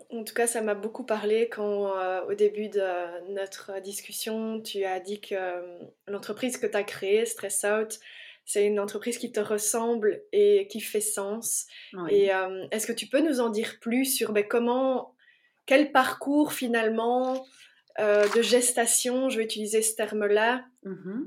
En 0.10 0.24
tout 0.24 0.34
cas, 0.34 0.48
ça 0.48 0.62
m'a 0.62 0.74
beaucoup 0.74 1.06
parlé 1.06 1.50
quand, 1.50 1.96
euh, 1.96 2.22
au 2.26 2.34
début 2.34 2.70
de 2.70 3.32
notre 3.34 3.80
discussion, 3.82 4.62
tu 4.62 4.84
as 4.84 5.00
dit 5.00 5.22
que 5.22 5.90
l'entreprise 6.08 6.58
que 6.58 6.68
tu 6.68 6.76
as 6.76 6.84
créée, 6.84 7.26
Stress 7.26 7.66
Out, 7.66 8.00
c'est 8.46 8.66
une 8.66 8.80
entreprise 8.80 9.18
qui 9.18 9.32
te 9.32 9.40
ressemble 9.40 10.24
et 10.32 10.68
qui 10.68 10.82
fait 10.82 11.02
sens. 11.02 11.68
Et 12.10 12.32
est-ce 12.72 12.88
que 12.88 12.92
tu 12.94 13.06
peux 13.08 13.22
nous 13.22 13.40
en 13.40 13.50
dire 13.50 13.78
plus 13.80 14.06
sur 14.06 14.34
ben, 14.34 14.46
comment, 14.46 15.16
quel 15.68 15.92
parcours 15.92 16.52
finalement 16.52 17.46
de 18.00 18.42
gestation, 18.42 19.30
je 19.30 19.38
vais 19.38 19.44
utiliser 19.44 19.84
ce 19.84 19.96
terme-là, 19.96 20.66
mmh 20.84 21.22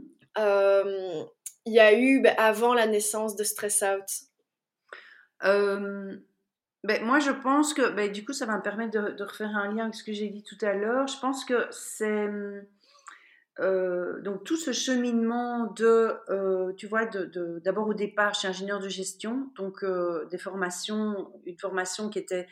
il 1.67 1.73
y 1.73 1.81
a 1.81 1.99
eu 1.99 2.21
ben, 2.21 2.35
avant 2.39 2.75
la 2.75 2.87
naissance 2.87 3.37
de 3.37 3.45
Stress 3.45 3.83
Out 3.83 4.29
ben, 5.41 7.03
Moi, 7.03 7.19
je 7.19 7.31
pense 7.31 7.75
que, 7.75 7.91
ben, 7.91 8.13
du 8.13 8.25
coup, 8.25 8.33
ça 8.33 8.47
va 8.47 8.57
me 8.57 8.63
permettre 8.63 8.93
de, 8.93 9.23
refaire 9.25 9.57
un 9.57 9.73
lien 9.73 9.85
avec 9.85 9.95
ce 9.95 10.05
que 10.05 10.13
j'ai 10.13 10.29
dit 10.29 10.43
tout 10.43 10.59
à 10.65 10.75
l'heure. 10.75 11.07
Je 11.07 11.19
pense 11.19 11.45
que 11.45 11.67
c'est... 11.71 12.29
Euh, 13.61 14.21
donc 14.23 14.43
tout 14.43 14.57
ce 14.57 14.73
cheminement 14.73 15.73
de, 15.75 16.13
euh, 16.29 16.73
tu 16.73 16.89
vois, 16.89 17.07
d'abord 17.07 17.87
au 17.87 17.95
départ, 17.95 18.35
je 18.35 18.41
suis 18.41 18.49
ingénieur 18.49 18.81
de 18.81 18.89
gestion, 18.89 19.49
donc 19.55 19.85
euh, 19.85 20.27
des 20.27 20.39
formations, 20.39 21.31
une 21.47 21.57
formation 21.57 22.11
qui 22.11 22.19
était 22.19 22.49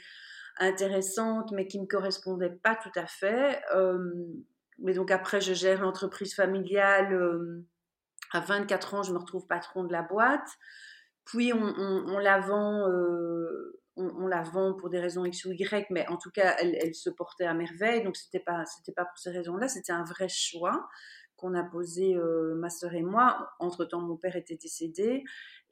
intéressante, 0.59 1.51
mais 1.51 1.67
qui 1.67 1.79
ne 1.79 1.85
me 1.85 1.89
correspondait 1.89 2.51
pas 2.51 2.77
tout 2.77 2.93
à 2.95 3.07
fait. 3.07 3.61
mais 4.79 4.95
donc 4.95 5.11
après, 5.11 5.41
je 5.41 5.55
gère 5.55 5.81
l'entreprise 5.83 6.35
familiale 6.35 7.65
à 8.35 8.41
24 8.41 8.95
ans, 8.95 9.03
je 9.03 9.13
me 9.13 9.19
retrouve 9.19 9.47
patron 9.47 9.85
de 9.85 9.93
la 9.93 10.03
boîte. 10.03 10.49
Puis 11.25 11.53
on, 11.53 12.19
la 12.19 12.41
vend, 12.41 12.89
euh, 12.89 13.81
on, 13.97 14.27
la 14.27 14.43
vend 14.43 14.75
pour 14.75 14.91
des 14.91 14.99
raisons 14.99 15.25
X 15.25 15.45
ou 15.45 15.53
Y, 15.53 15.89
mais 15.91 16.07
en 16.09 16.17
tout 16.17 16.31
cas, 16.31 16.57
elle, 16.59 16.95
se 16.95 17.11
portait 17.11 17.45
à 17.45 17.55
merveille. 17.55 18.03
Donc 18.03 18.17
c'était 18.17 18.41
pas, 18.41 18.65
pas 18.97 19.05
pour 19.05 19.19
ces 19.19 19.31
raisons-là, 19.31 19.69
c'était 19.69 19.93
un 19.93 20.05
vrai 20.05 20.29
choix 20.29 20.89
qu'on 21.37 21.55
a 21.55 21.65
posé 21.65 22.15
euh, 22.15 22.55
ma 22.57 22.71
sœur 22.71 22.95
et 22.95 23.03
moi. 23.03 23.51
Entre-temps, 23.59 24.01
mon 24.01 24.17
père 24.17 24.37
était 24.37 24.57
décédé. 24.57 25.25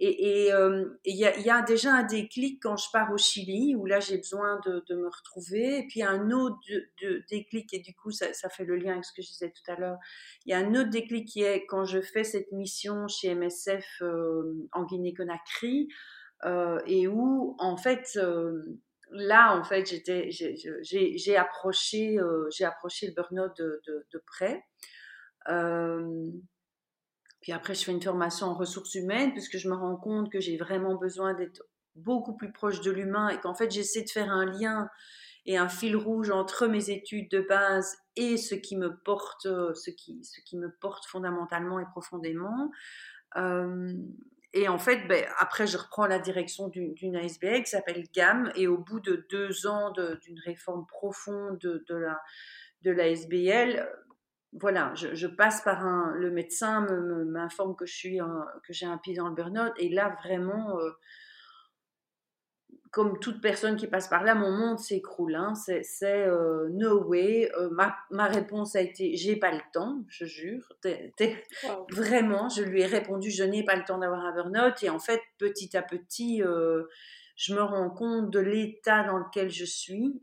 Et 0.03 0.51
euh, 0.51 0.89
il 1.05 1.15
y, 1.17 1.51
a 1.51 1.61
déjà 1.61 1.93
un 1.93 2.05
déclic 2.05 2.63
quand 2.63 2.77
je 2.79 2.87
pars 2.91 3.13
au 3.13 3.19
Chili, 3.19 3.77
où 3.77 3.85
là, 3.85 4.01
j'ai 4.01 4.17
besoin 4.17 4.59
de, 4.65 4.95
me 4.95 5.07
retrouver. 5.07 5.81
Et 5.81 5.87
puis, 5.87 6.03
un 6.03 6.31
autre 6.31 6.59
déclic, 7.29 7.75
et 7.75 7.81
du 7.81 7.95
coup, 7.95 8.11
ça, 8.11 8.49
fait 8.49 8.65
le 8.65 8.77
lien 8.77 8.93
avec 8.93 9.05
ce 9.05 9.13
que 9.13 9.21
je 9.21 9.29
disais 9.29 9.51
tout 9.51 9.71
à 9.71 9.77
l'heure. 9.77 9.99
Il 10.47 10.53
y 10.53 10.55
a 10.55 10.59
un 10.59 10.75
autre 10.75 10.89
déclic 10.89 11.29
qui 11.29 11.43
est 11.43 11.67
quand 11.67 11.85
je 11.85 12.01
fais 12.01 12.25
cette 12.25 12.51
mission 12.53 13.09
chez 13.09 13.35
MSF 13.35 13.85
euh, 14.01 14.69
en 14.73 14.85
Guinée-Conakry, 14.85 15.89
et 16.87 17.07
où, 17.07 17.55
en 17.59 17.77
fait, 17.77 18.19
là, 19.11 19.55
en 19.55 19.65
fait, 19.65 19.85
j'ai 20.07 21.37
approché, 21.37 22.19
approché 22.65 23.07
le 23.07 23.13
burn-out 23.13 23.53
de, 23.59 24.23
près. 24.27 24.65
Euh, 25.49 26.31
puis 27.41 27.53
après, 27.53 27.75
je 27.75 27.85
fais 27.85 27.93
une 27.93 28.03
formation 28.03 28.47
en 28.49 28.55
ressources 28.55 28.95
humaines 28.95 29.33
puisque 29.33 29.57
je 29.57 29.69
me 29.69 29.75
rends 29.75 29.97
compte 29.97 30.31
que 30.31 30.41
j'ai 30.41 30.57
vraiment 30.57 30.95
besoin 30.95 31.35
d'être 31.35 31.63
beaucoup 31.95 32.37
plus 32.37 32.53
proche 32.53 32.81
de 32.81 32.91
l'humain 32.91 33.29
et 33.29 33.41
qu'en 33.41 33.55
fait, 33.55 33.71
j'essaie 33.71 34.03
de 34.03 34.11
faire 34.11 34.31
un 34.31 34.47
lien 34.47 34.89
et 35.47 35.57
un 35.57 35.69
fil 35.69 35.97
rouge 35.97 36.31
entre 36.31 36.67
mes 36.67 36.91
études 36.91 37.31
de 37.31 37.41
base 37.41 37.97
et 38.17 38.37
ce 38.37 38.55
qui 38.55 38.77
me 38.77 38.97
porte, 38.99 39.45
ce 39.45 39.91
qui, 39.91 40.23
ce 40.23 40.41
qui 40.43 40.59
me 40.59 40.71
porte 40.81 41.07
fondamentalement 41.07 41.81
et 41.81 41.87
profondément. 41.91 42.71
Euh, 43.37 43.95
et 44.53 44.69
en 44.69 44.79
fait, 44.79 45.07
ben, 45.07 45.25
après, 45.39 45.67
je 45.67 45.79
reprends 45.79 46.07
la 46.07 46.19
direction 46.19 46.69
d'une 46.69 47.17
ASBL 47.17 47.63
qui 47.63 47.71
s'appelle 47.71 48.05
GAM. 48.13 48.51
Et 48.57 48.67
au 48.67 48.79
bout 48.79 49.01
de 49.01 49.27
deux 49.31 49.67
ans 49.67 49.93
d'une 49.93 50.41
réforme 50.45 50.87
profonde 50.87 51.59
de, 51.59 51.85
de 51.89 51.95
la 51.95 52.21
de 52.83 52.91
l'ASBL, 52.91 53.87
voilà, 54.53 54.93
je, 54.95 55.27
passe 55.27 55.63
par 55.63 55.87
un, 55.87 56.13
le 56.17 56.31
médecin 56.31 56.87
m'informe 57.27 57.77
que 57.77 57.87
je 57.87 57.95
suis 57.95 58.19
que 58.65 58.73
j'ai 58.73 58.87
un 58.87 58.99
pied 58.99 59.15
dans 59.15 59.29
le 59.29 59.35
burn-out 59.35 59.73
et 59.77 59.89
là 59.89 60.17
vraiment, 60.25 60.77
euh, 60.81 60.91
comme 62.91 63.21
toute 63.21 63.41
personne 63.41 63.77
qui 63.77 63.87
passe 63.87 64.09
par 64.09 64.25
là, 64.25 64.35
mon 64.35 64.51
monde 64.51 64.81
s'écroule. 64.81 65.37
Hein. 65.37 65.55
c'est 65.55 65.85
euh, 66.05 66.69
no 66.73 67.05
way. 67.05 67.49
Euh, 67.57 67.69
ma, 67.71 67.97
ma, 68.11 68.27
réponse 68.27 68.75
a 68.75 68.81
été 68.81 69.15
j'ai 69.17 69.37
pas 69.37 69.53
le 69.53 69.61
temps, 69.73 70.05
je 70.09 70.25
jure. 70.25 70.73
Vraiment, 71.91 72.49
je 72.49 72.65
lui 72.65 72.81
ai 72.81 72.87
répondu 72.87 73.31
je 73.31 73.45
n'ai 73.45 73.65
pas 73.65 73.77
le 73.77 73.85
temps 73.85 73.99
d'avoir 73.99 74.25
un 74.25 74.35
burn-out 74.35 74.83
et 74.83 74.91
en 74.91 74.99
fait 74.99 75.21
petit 75.39 75.77
à 75.77 75.83
petit, 75.83 76.43
je 77.37 77.55
me 77.55 77.63
rends 77.63 77.91
compte 77.91 78.31
de 78.31 78.41
l'état 78.41 79.05
dans 79.05 79.19
lequel 79.19 79.49
je 79.49 79.65
suis 79.65 80.21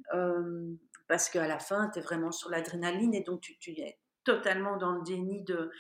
parce 1.07 1.29
qu'à 1.29 1.47
la 1.47 1.59
fin, 1.59 1.89
tu 1.93 1.99
es 1.99 2.01
vraiment 2.01 2.31
sur 2.31 2.49
l'adrénaline 2.49 3.13
et 3.13 3.23
donc 3.23 3.39
tu, 3.39 3.57
tu 3.57 3.71
totalement 4.27 4.75
dans 4.75 4.91
le 4.91 5.01
déni 5.03 5.43
de, 5.43 5.71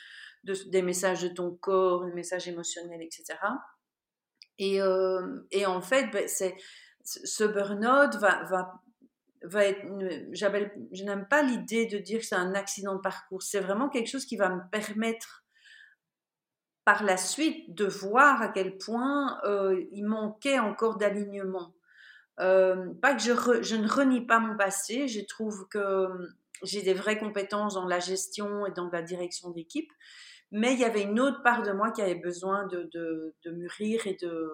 des 0.67 0.81
messages 0.81 1.21
de 1.21 1.27
ton 1.27 1.51
corps, 1.51 2.05
des 2.05 2.13
messages 2.13 2.47
émotionnels, 2.47 3.01
etc. 3.01 3.37
Et, 4.57 4.81
euh, 4.81 5.41
et 5.51 5.65
en 5.65 5.81
fait, 5.81 6.09
ben, 6.11 6.27
ce 7.03 7.43
burn-out 7.43 8.15
va, 8.15 9.63
être. 9.65 9.85
Je 10.33 11.03
n'aime 11.03 11.27
pas 11.27 11.41
l'idée 11.41 11.85
de 11.87 11.97
dire 11.97 12.19
que 12.19 12.25
c'est 12.25 12.35
un 12.35 12.55
accident 12.55 12.95
de 12.95 13.01
parcours. 13.01 13.43
C'est 13.43 13.59
vraiment 13.59 13.89
quelque 13.89 14.07
chose 14.09 14.25
qui 14.25 14.37
va 14.37 14.49
me 14.49 14.61
permettre 14.71 15.43
par 16.85 17.03
la 17.03 17.17
suite 17.17 17.75
de 17.75 17.85
voir 17.85 18.41
à 18.41 18.47
quel 18.47 18.77
point 18.77 19.39
euh, 19.43 19.83
il 19.91 20.05
manquait 20.05 20.59
encore 20.59 20.97
d'alignement. 20.97 21.75
Euh, 22.39 22.93
pas 23.01 23.13
que 23.13 23.21
je, 23.21 23.75
ne 23.75 23.87
renie 23.89 24.25
pas 24.25 24.39
mon 24.39 24.55
passé, 24.55 25.07
je 25.07 25.21
trouve 25.21 25.67
que 25.69 26.07
j'ai 26.63 26.81
des 26.81 26.93
vraies 26.93 27.17
compétences 27.17 27.75
dans 27.75 27.85
la 27.85 27.99
gestion 27.99 28.65
et 28.65 28.71
dans 28.71 28.89
la 28.89 29.01
direction 29.01 29.51
d'équipe, 29.51 29.91
mais 30.51 30.73
il 30.73 30.79
y 30.79 30.85
avait 30.85 31.03
une 31.03 31.19
autre 31.19 31.43
part 31.43 31.63
de 31.63 31.71
moi 31.71 31.91
qui 31.91 32.01
avait 32.01 32.15
besoin 32.15 32.67
de, 32.67 32.89
de, 32.93 33.51
mûrir 33.51 34.07
et 34.07 34.17
de, 34.21 34.49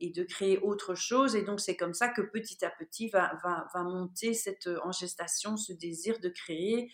et, 0.00 0.10
de 0.10 0.24
créer 0.24 0.58
autre 0.58 0.94
chose. 0.94 1.36
Et 1.36 1.42
donc, 1.42 1.60
c'est 1.60 1.76
comme 1.76 1.94
ça 1.94 2.08
que 2.08 2.20
petit 2.20 2.64
à 2.64 2.70
petit 2.70 3.08
va, 3.08 3.32
va, 3.42 3.66
va 3.74 3.82
monter 3.82 4.34
cette, 4.34 4.68
en 4.84 4.92
gestation 4.92 5.56
ce 5.56 5.72
désir 5.72 6.20
de 6.20 6.28
créer 6.28 6.90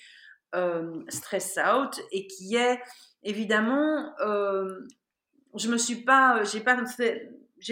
Stress 1.09 1.59
Out 1.59 2.01
et 2.11 2.27
qui 2.27 2.57
est 2.57 2.81
évidemment, 3.23 4.15
je 4.21 5.69
me 5.69 5.77
suis 5.77 6.05
pas, 6.05 6.43
j'ai 6.45 6.61
pas 6.61 6.77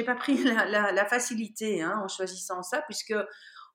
pas 0.05 0.15
pris 0.15 0.37
la, 0.45 0.93
la, 0.93 1.07
facilité 1.07 1.83
hein, 1.83 2.01
en 2.03 2.09
choisissant 2.09 2.63
ça, 2.63 2.83
puisque 2.83 3.15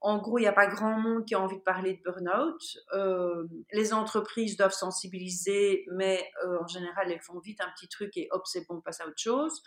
en 0.03 0.17
gros, 0.17 0.39
il 0.39 0.41
n'y 0.41 0.47
a 0.47 0.53
pas 0.53 0.65
grand 0.65 0.99
monde 0.99 1.25
qui 1.25 1.35
a 1.35 1.39
envie 1.39 1.57
de 1.57 1.61
parler 1.61 1.93
de 1.93 2.01
burn-out. 2.03 2.59
Euh, 2.93 3.47
les 3.71 3.93
entreprises 3.93 4.57
doivent 4.57 4.73
sensibiliser, 4.73 5.85
mais 5.91 6.27
euh, 6.43 6.57
en 6.59 6.67
général, 6.67 7.11
elles 7.11 7.21
font 7.21 7.39
vite 7.39 7.61
un 7.61 7.69
petit 7.75 7.87
truc 7.87 8.17
et 8.17 8.27
hop, 8.31 8.41
c'est 8.45 8.67
bon, 8.67 8.77
on 8.77 8.81
passe 8.81 8.99
à 9.01 9.05
autre 9.05 9.19
chose. 9.19 9.61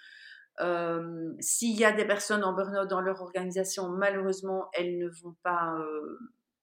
Euh, 0.61 1.33
S'il 1.38 1.79
y 1.79 1.85
a 1.85 1.93
des 1.93 2.05
personnes 2.05 2.43
en 2.43 2.53
burn-out 2.53 2.88
dans 2.88 3.00
leur 3.00 3.23
organisation, 3.23 3.88
malheureusement, 3.88 4.71
elles 4.73 4.99
ne 4.99 5.09
vont 5.23 5.37
pas 5.45 5.73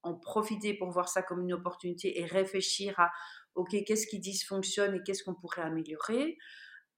en 0.04 0.16
profiter 0.16 0.74
pour 0.74 0.90
voir 0.90 1.08
ça 1.08 1.22
comme 1.22 1.42
une 1.42 1.54
opportunité 1.54 2.20
et 2.20 2.26
réfléchir 2.26 3.00
à, 3.00 3.10
OK, 3.56 3.70
qu'est-ce 3.86 4.06
qui 4.06 4.20
dysfonctionne 4.20 4.96
et 4.96 5.04
qu'est-ce 5.04 5.24
qu'on 5.24 5.36
pourrait 5.36 5.62
améliorer. 5.62 6.38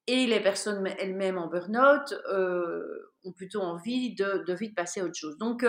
Et 0.08 0.26
les 0.26 0.42
personnes 0.42 0.88
elles-mêmes 0.98 1.38
en 1.38 1.50
burn-out 1.50 2.16
ont 3.26 3.32
plutôt 3.32 3.62
envie 3.62 4.16
de, 4.16 4.44
de, 4.48 4.54
vite 4.54 4.76
passer 4.76 5.02
à 5.02 5.06
autre 5.06 5.16
chose. 5.16 5.38
Donc, 5.38 5.66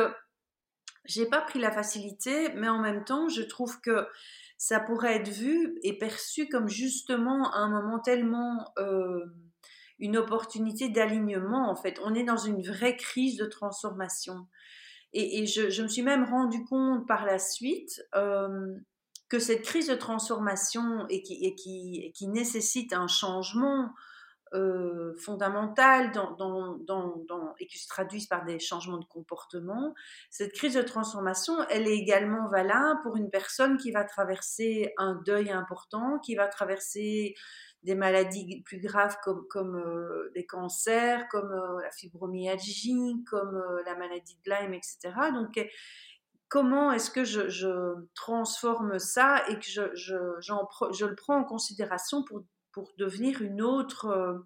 j'ai 1.04 1.26
pas 1.26 1.40
pris 1.40 1.58
la 1.58 1.70
facilité, 1.70 2.50
mais 2.54 2.68
en 2.68 2.80
même 2.80 3.04
temps, 3.04 3.28
je 3.28 3.42
trouve 3.42 3.80
que 3.80 4.06
ça 4.56 4.80
pourrait 4.80 5.16
être 5.16 5.28
vu 5.28 5.78
et 5.82 5.98
perçu 5.98 6.48
comme 6.48 6.68
justement 6.68 7.54
un 7.54 7.68
moment 7.68 7.98
tellement 7.98 8.72
euh, 8.78 9.24
une 9.98 10.16
opportunité 10.16 10.88
d'alignement. 10.88 11.70
En 11.70 11.76
fait, 11.76 12.00
on 12.02 12.14
est 12.14 12.24
dans 12.24 12.36
une 12.36 12.62
vraie 12.62 12.96
crise 12.96 13.36
de 13.36 13.46
transformation. 13.46 14.46
Et, 15.12 15.46
je, 15.46 15.80
me 15.80 15.86
suis 15.86 16.02
même 16.02 16.24
rendu 16.24 16.64
compte 16.64 17.06
par 17.06 17.24
la 17.24 17.38
suite 17.38 18.02
euh, 18.16 18.74
que 19.28 19.38
cette 19.38 19.62
crise 19.62 19.86
de 19.86 19.94
transformation 19.94 21.06
et 21.08 21.22
qui 21.22 22.28
nécessite 22.28 22.92
un 22.92 23.06
changement 23.06 23.90
euh, 24.54 25.16
fondamentales 25.16 26.12
et 27.58 27.66
qui 27.66 27.78
se 27.78 27.88
traduisent 27.88 28.28
par 28.28 28.44
des 28.44 28.60
changements 28.60 28.98
de 28.98 29.04
comportement. 29.04 29.94
Cette 30.30 30.52
crise 30.52 30.74
de 30.74 30.82
transformation, 30.82 31.54
elle 31.70 31.88
est 31.88 31.96
également 31.96 32.48
valable 32.48 33.00
pour 33.02 33.16
une 33.16 33.30
personne 33.30 33.78
qui 33.78 33.90
va 33.90 34.04
traverser 34.04 34.94
un 34.96 35.16
deuil 35.26 35.50
important, 35.50 36.20
qui 36.20 36.36
va 36.36 36.46
traverser 36.46 37.34
des 37.82 37.96
maladies 37.96 38.62
plus 38.62 38.78
graves 38.78 39.16
comme, 39.24 39.44
comme 39.48 39.76
euh, 39.76 40.30
des 40.34 40.46
cancers, 40.46 41.26
comme 41.30 41.50
euh, 41.50 41.82
la 41.82 41.90
fibromyalgie, 41.90 43.24
comme 43.28 43.60
la 43.84 43.96
maladie 43.96 44.38
de 44.46 44.50
Lyme, 44.50 44.74
etc. 44.74 45.12
Donc, 45.32 45.58
comment 46.48 46.92
est-ce 46.92 47.10
que 47.10 47.24
je, 47.24 48.06
transforme 48.14 49.00
ça 49.00 49.42
et 49.48 49.58
que 49.58 49.66
je 49.66 51.04
le 51.04 51.14
prends 51.16 51.38
en 51.38 51.44
considération 51.44 52.22
pour 52.22 52.44
pour 52.74 52.92
devenir 52.98 53.40
une 53.40 53.62
autre, 53.62 54.06
euh, 54.06 54.38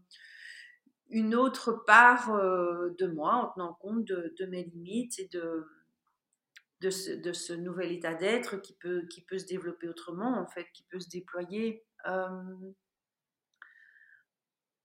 une 1.08 1.34
autre 1.34 1.82
part 1.86 2.34
euh, 2.34 2.90
de 2.98 3.06
moi 3.06 3.34
en 3.34 3.52
tenant 3.52 3.74
compte 3.74 4.04
de, 4.04 4.46
mes 4.46 4.64
limites 4.64 5.18
et 5.18 5.28
de, 5.28 5.66
de, 6.82 6.90
ce, 6.90 7.12
de 7.12 7.32
ce 7.32 7.54
nouvel 7.54 7.90
état 7.90 8.14
d'être 8.14 8.58
qui 8.58 8.74
peut, 8.74 9.06
qui 9.08 9.22
peut 9.22 9.38
se 9.38 9.46
développer 9.46 9.88
autrement, 9.88 10.38
en 10.38 10.46
fait, 10.46 10.66
qui 10.74 10.84
peut 10.90 11.00
se 11.00 11.08
déployer. 11.08 11.84
Euh, 12.06 12.28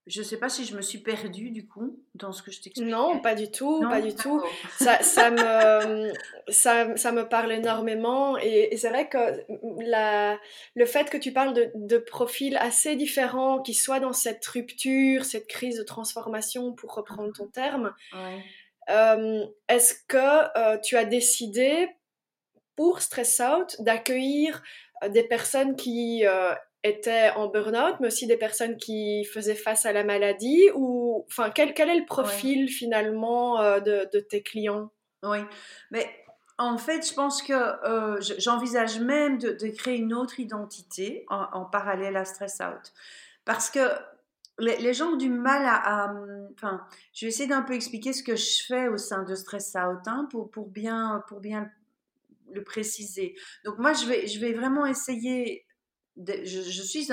je 0.05 0.19
ne 0.19 0.25
sais 0.25 0.37
pas 0.37 0.49
si 0.49 0.65
je 0.65 0.75
me 0.75 0.81
suis 0.81 0.97
perdue 0.97 1.49
du 1.49 1.65
coup 1.65 2.03
dans 2.13 2.33
ce 2.33 2.43
que 2.43 2.51
je 2.51 2.61
t'explique. 2.61 2.85
Non, 2.85 3.19
pas 3.19 3.35
du 3.35 3.49
tout, 3.49 3.81
pas 3.81 4.01
du 4.01 4.13
tout. 4.13 4.43
Ça, 4.77 5.01
ça, 5.01 5.31
me, 5.31 6.11
ça, 6.49 6.97
ça, 6.97 7.11
me 7.13 7.27
parle 7.27 7.53
énormément 7.53 8.37
et, 8.37 8.75
c'est 8.75 8.89
vrai 8.89 9.07
que 9.07 9.43
la, 9.81 10.37
le 10.75 10.85
fait 10.85 11.09
que 11.09 11.17
tu 11.17 11.31
parles 11.31 11.53
de, 11.53 11.71
de, 11.75 11.97
profils 11.97 12.57
assez 12.57 12.97
différents 12.97 13.61
qui 13.61 13.73
soient 13.73 14.01
dans 14.01 14.11
cette 14.13 14.45
rupture, 14.45 15.23
cette 15.23 15.47
crise 15.47 15.77
de 15.77 15.83
transformation, 15.83 16.73
pour 16.73 16.93
reprendre 16.95 17.31
ton 17.31 17.47
terme, 17.47 17.93
euh, 18.89 19.45
est-ce 19.69 19.93
que 20.07 20.57
euh, 20.57 20.77
tu 20.79 20.97
as 20.97 21.05
décidé 21.05 21.87
pour 22.75 23.01
Stress 23.01 23.39
Out 23.39 23.77
d'accueillir 23.79 24.61
euh, 25.03 25.09
des 25.09 25.23
personnes 25.23 25.75
qui 25.75 26.25
étaient 26.83 27.31
en 27.31 27.47
burn-out, 27.47 27.95
mais 27.99 28.07
aussi 28.07 28.27
des 28.27 28.37
personnes 28.37 28.77
qui 28.77 29.23
faisaient 29.25 29.55
face 29.55 29.85
à 29.85 29.93
la 29.93 30.03
maladie 30.03 30.69
ou 30.75 31.25
enfin 31.29 31.49
quel, 31.49 31.73
quel 31.73 31.89
est 31.89 31.99
le 31.99 32.05
profil 32.05 32.69
finalement 32.69 33.61
euh, 33.61 33.79
de, 33.79 34.09
de, 34.11 34.19
tes 34.19 34.43
clients? 34.43 34.91
Oui, 35.23 35.39
mais 35.91 36.09
en 36.57 36.77
fait, 36.77 37.07
je 37.07 37.13
pense 37.13 37.41
que 37.41 37.53
euh, 37.53 38.19
j'envisage 38.37 38.99
même 38.99 39.37
de, 39.37 39.51
de, 39.51 39.67
créer 39.69 39.97
une 39.97 40.13
autre 40.13 40.39
identité 40.39 41.25
en, 41.29 41.65
parallèle 41.65 42.17
à 42.17 42.25
Stress 42.25 42.59
Out, 42.59 42.91
parce 43.45 43.69
que 43.69 43.87
les, 44.59 44.93
gens 44.93 45.13
ont 45.13 45.15
du 45.15 45.29
mal 45.29 45.63
à, 45.65 46.13
enfin, 46.53 46.85
je 47.13 47.25
vais 47.25 47.29
essayer 47.29 47.49
d'un 47.49 47.63
peu 47.63 47.73
expliquer 47.73 48.13
ce 48.13 48.23
que 48.23 48.35
je 48.35 48.63
fais 48.67 48.87
au 48.87 48.97
sein 48.97 49.23
de 49.23 49.33
Stress 49.35 49.73
Out 49.75 50.05
hein, 50.05 50.27
pour, 50.29 50.51
pour 50.51 50.67
bien 50.67 51.23
pour 51.27 51.39
bien 51.39 51.71
le 52.51 52.63
préciser. 52.63 53.35
Donc 53.65 53.79
moi, 53.79 53.93
je 53.93 54.05
vais, 54.05 54.27
je 54.27 54.39
vais 54.39 54.53
vraiment 54.53 54.85
essayer 54.85 55.65
je, 56.17 56.81
suis 56.81 57.11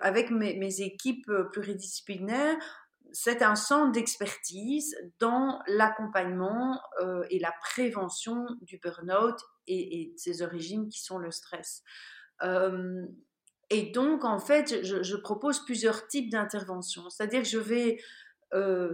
avec 0.00 0.30
mes, 0.30 0.80
équipes 0.80 1.28
euh, 1.28 1.44
pluridisciplinaires, 1.44 2.56
c'est 3.12 3.42
un 3.42 3.56
centre 3.56 3.90
d'expertise 3.92 4.96
dans 5.18 5.60
l'accompagnement 5.66 6.80
euh, 7.02 7.24
et 7.30 7.40
la 7.40 7.52
prévention 7.60 8.46
du 8.62 8.78
burn-out 8.78 9.36
et, 9.66 10.12
ses 10.16 10.42
origines 10.42 10.88
qui 10.88 11.00
sont 11.00 11.18
le 11.18 11.30
stress. 11.30 11.82
Euh, 12.42 13.04
et 13.68 13.90
donc, 13.90 14.24
en 14.24 14.38
fait, 14.38 14.84
je, 14.84 15.16
propose 15.16 15.64
plusieurs 15.64 16.06
types 16.08 16.30
d'interventions. 16.30 17.08
C'est-à-dire 17.10 17.42
que 17.42 17.48
je 17.48 17.58
vais 17.58 17.98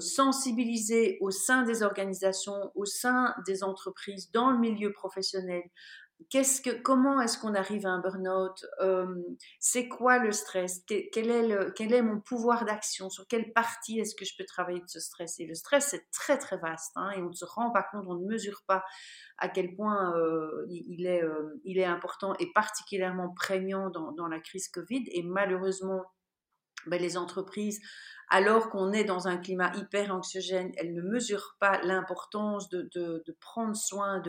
sensibiliser 0.00 1.16
au 1.22 1.31
sein 1.31 1.62
des 1.62 1.83
organisations, 1.83 2.70
au 2.74 2.85
sein 2.85 3.35
des 3.46 3.62
entreprises, 3.62 4.31
dans 4.31 4.50
le 4.50 4.59
milieu 4.59 4.92
professionnel, 4.92 5.62
comment 6.83 7.20
est-ce 7.20 7.38
qu'on 7.38 7.55
arrive 7.55 7.87
à 7.87 7.90
un 7.90 8.00
burn-out 8.00 8.64
C'est 9.59 9.88
quoi 9.88 10.18
le 10.18 10.33
stress? 10.33 10.83
Quel 10.87 11.31
est, 11.31 12.02
mon 12.02 12.20
pouvoir 12.20 12.64
d'action? 12.64 13.11
Sur 13.11 13.26
quelle 13.26 13.52
partie 13.52 14.00
est-ce 14.00 14.14
que 14.14 14.24
je 14.24 14.35
peux 14.37 14.44
travailler 14.44 14.81
de 14.81 14.88
ce 14.88 15.00
stress? 15.00 15.38
Et 15.40 15.46
le 15.46 15.55
stress, 15.55 15.88
c'est 15.90 16.11
très 16.11 16.38
très 16.38 16.59
vaste 16.59 16.92
hein, 16.96 17.11
et 17.16 17.22
on 17.22 17.29
ne 17.29 17.35
se 17.35 17.44
rend 17.44 17.70
pas 17.70 17.83
compte, 17.83 18.05
on 18.09 18.14
ne 18.14 18.26
mesure 18.26 18.62
pas 18.66 18.85
à 19.38 19.48
quel 19.48 19.74
point 19.74 20.14
il, 20.68 21.07
est, 21.07 21.22
il 21.64 21.79
est 21.79 21.85
important 21.85 22.35
et 22.38 22.52
particulièrement 22.52 23.33
prégnant 23.35 23.90
dans 23.90 24.29
la 24.29 24.40
crise 24.40 24.68
Covid. 24.68 25.05
Et 25.12 25.22
malheureusement, 25.22 26.02
ben, 26.87 27.01
les 27.01 27.16
entreprises 27.16 27.81
alors 28.29 28.70
qu'on 28.70 28.92
est 28.92 29.05
dans 29.05 29.29
un 29.29 29.37
climat 29.37 29.72
hyper 29.77 30.12
anxiogène, 30.12 30.72
elle 30.77 30.94
ne 30.94 31.03
mesure 31.03 31.57
pas 31.61 31.81
l'importance 31.83 32.68
de, 32.68 33.22
prendre 33.40 33.77
soin, 33.77 34.20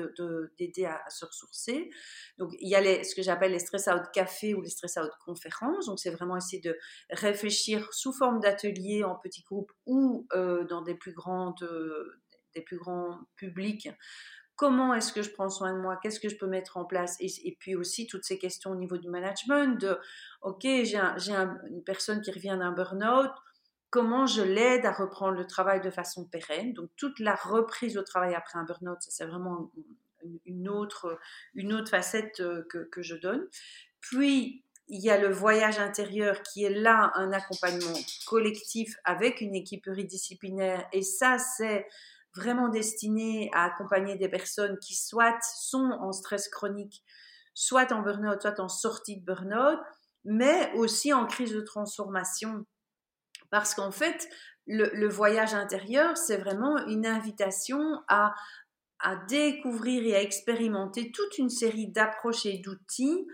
d'aider 0.58 0.86
à, 0.86 1.02
se 1.10 1.26
ressourcer. 1.26 1.90
Donc, 2.38 2.52
il 2.60 2.70
y 2.70 2.76
a 2.76 3.04
ce 3.04 3.16
que 3.16 3.24
j'appelle 3.24 3.52
les 3.52 3.60
stress 3.60 3.88
out 3.88 4.04
café 4.14 4.54
ou 4.54 4.62
les 4.62 4.70
stress 4.70 4.98
out 4.98 5.12
conférences. 5.26 5.88
Donc, 5.88 6.00
c'est 6.00 6.12
vraiment 6.12 6.38
essayer 6.38 6.62
de 6.62 6.78
réfléchir 7.10 7.92
sous 7.92 8.14
forme 8.14 8.40
d'ateliers 8.40 9.04
en 9.04 9.16
petits 9.16 9.42
groupes 9.42 9.72
ou 9.86 10.28
euh, 10.34 10.64
dans 10.66 10.84
des 10.84 10.96
plus 10.96 11.14
grandes, 11.14 11.64
euh, 11.64 12.22
des 12.54 12.62
plus 12.62 12.78
grands 12.78 13.20
publics 13.36 13.90
comment 14.58 14.94
est-ce 14.96 15.14
que 15.14 15.22
je 15.22 15.30
prends 15.32 15.50
soin 15.50 15.72
de 15.72 15.80
moi, 15.80 15.98
qu'est-ce 16.02 16.20
que 16.20 16.30
je 16.30 16.36
peux 16.36 16.48
mettre 16.48 16.78
en 16.78 16.84
place, 16.84 17.16
et, 17.20 17.56
puis 17.60 17.76
aussi 17.76 18.08
toutes 18.08 18.26
ces 18.26 18.38
questions 18.38 18.72
au 18.72 18.76
niveau 18.76 18.98
du 18.98 19.08
management, 19.08 19.80
de, 19.80 19.98
ok, 20.42 20.64
j'ai 20.64 20.98
une 20.98 21.84
personne 21.86 22.22
qui 22.22 22.32
revient 22.32 22.58
d'un 22.60 22.72
burn-out, 22.72 23.32
comment 23.92 24.26
je 24.26 24.42
l'aide 24.42 24.86
à 24.86 24.92
reprendre 24.92 25.38
le 25.38 25.46
travail 25.46 25.80
de 25.80 25.92
façon 25.92 26.26
pérenne? 26.26 26.74
Donc 26.74 26.90
toute 26.98 27.20
la 27.20 27.36
reprise 27.36 27.98
au 27.98 28.04
travail 28.04 28.36
après 28.36 28.58
un 28.58 28.64
burn-out, 28.64 28.98
c'est 29.00 29.26
vraiment 29.26 29.72
une 30.46 30.68
autre, 30.68 31.20
une 31.54 31.72
autre 31.72 31.90
facette 31.90 32.40
euh, 32.40 32.64
que, 32.70 32.80
que 32.80 33.02
je 33.04 33.16
donne. 33.16 33.48
Puis, 34.02 34.64
il 34.90 35.02
y 35.02 35.10
a 35.10 35.18
le 35.18 35.30
voyage 35.30 35.80
intérieur 35.80 36.42
qui 36.42 36.64
est 36.64 36.74
là 36.74 37.12
un 37.16 37.32
accompagnement 37.34 38.00
collectif 38.26 38.96
avec 39.04 39.42
une 39.42 39.54
équipe 39.54 39.84
pluridisciplinaire. 39.84 40.88
Et 40.94 41.02
ça, 41.02 41.38
c'est 41.38 41.88
vraiment 42.38 42.70
destiné 42.70 43.50
à 43.54 43.66
accompagner 43.66 44.16
des 44.16 44.30
personnes 44.30 44.78
qui 44.80 44.96
soit 44.96 45.38
sont 45.42 45.92
en 46.00 46.12
stress 46.14 46.48
chronique, 46.48 47.04
soit 47.54 47.92
en 47.92 48.02
burn-out, 48.02 48.42
soit 48.42 48.60
en 48.60 48.70
sortie 48.70 49.18
de 49.18 49.26
burn-out, 49.26 49.80
mais 50.24 50.72
aussi 50.76 51.12
en 51.14 51.26
crise 51.26 51.54
de 51.54 51.62
transformation. 51.62 52.66
Parce 53.50 53.74
qu'en 53.74 53.92
fait, 53.92 54.30
le, 54.68 55.08
voyage 55.08 55.54
intérieur, 55.54 56.18
c'est 56.18 56.38
vraiment 56.38 56.78
une 56.88 57.06
invitation 57.06 58.02
à, 58.08 58.34
découvrir 59.30 60.06
et 60.06 60.16
à 60.16 60.22
expérimenter 60.22 61.12
toute 61.12 61.38
une 61.38 61.50
série 61.50 61.88
d'approches 61.88 62.46
et 62.46 62.58
d'outils 62.58 63.28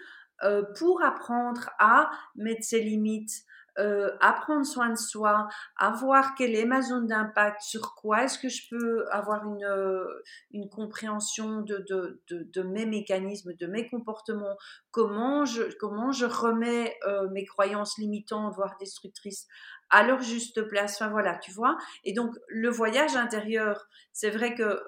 euh, 0.44 0.62
pour 0.78 1.02
apprendre 1.02 1.70
à 1.80 2.12
mettre 2.36 2.64
ses 2.64 2.82
limites, 2.82 3.46
euh, 3.80 4.12
à 4.20 4.34
prendre 4.34 4.66
soin 4.66 4.90
de 4.90 4.98
soi, 4.98 5.48
à 5.78 5.92
voir 5.92 6.36
quelle 6.36 6.56
est 6.56 6.66
ma 6.66 6.84
zone 6.84 7.08
d'impact, 7.08 7.62
sur 7.62 7.96
quoi 7.96 8.24
est-ce 8.24 8.38
que 8.38 8.48
je 8.48 8.70
peux 8.70 9.08
avoir 9.10 9.48
une, 9.48 9.64
euh, 9.64 10.06
une 10.52 10.70
compréhension 10.70 11.62
de, 11.62 11.84
de, 11.90 12.22
de, 12.30 12.62
mes 12.62 12.86
mécanismes, 12.86 13.54
de 13.54 13.66
mes 13.66 13.90
comportements, 13.90 14.56
comment 14.92 15.46
je, 15.46 15.64
comment 15.80 16.12
je 16.12 16.26
remets 16.26 16.96
euh, 17.08 17.28
mes 17.30 17.46
croyances 17.46 17.98
limitantes, 17.98 18.54
voire 18.54 18.78
destructrices, 18.80 19.48
à 19.90 20.04
leur 20.04 20.22
juste 20.22 20.62
place. 20.68 21.02
Enfin 21.02 21.10
voilà, 21.10 21.38
tu 21.40 21.52
vois. 21.52 21.76
Et 22.04 22.14
donc 22.14 22.36
le 22.50 22.70
voyage 22.70 23.16
intérieur, 23.16 23.88
c'est 24.12 24.30
vrai 24.30 24.54
que 24.54 24.84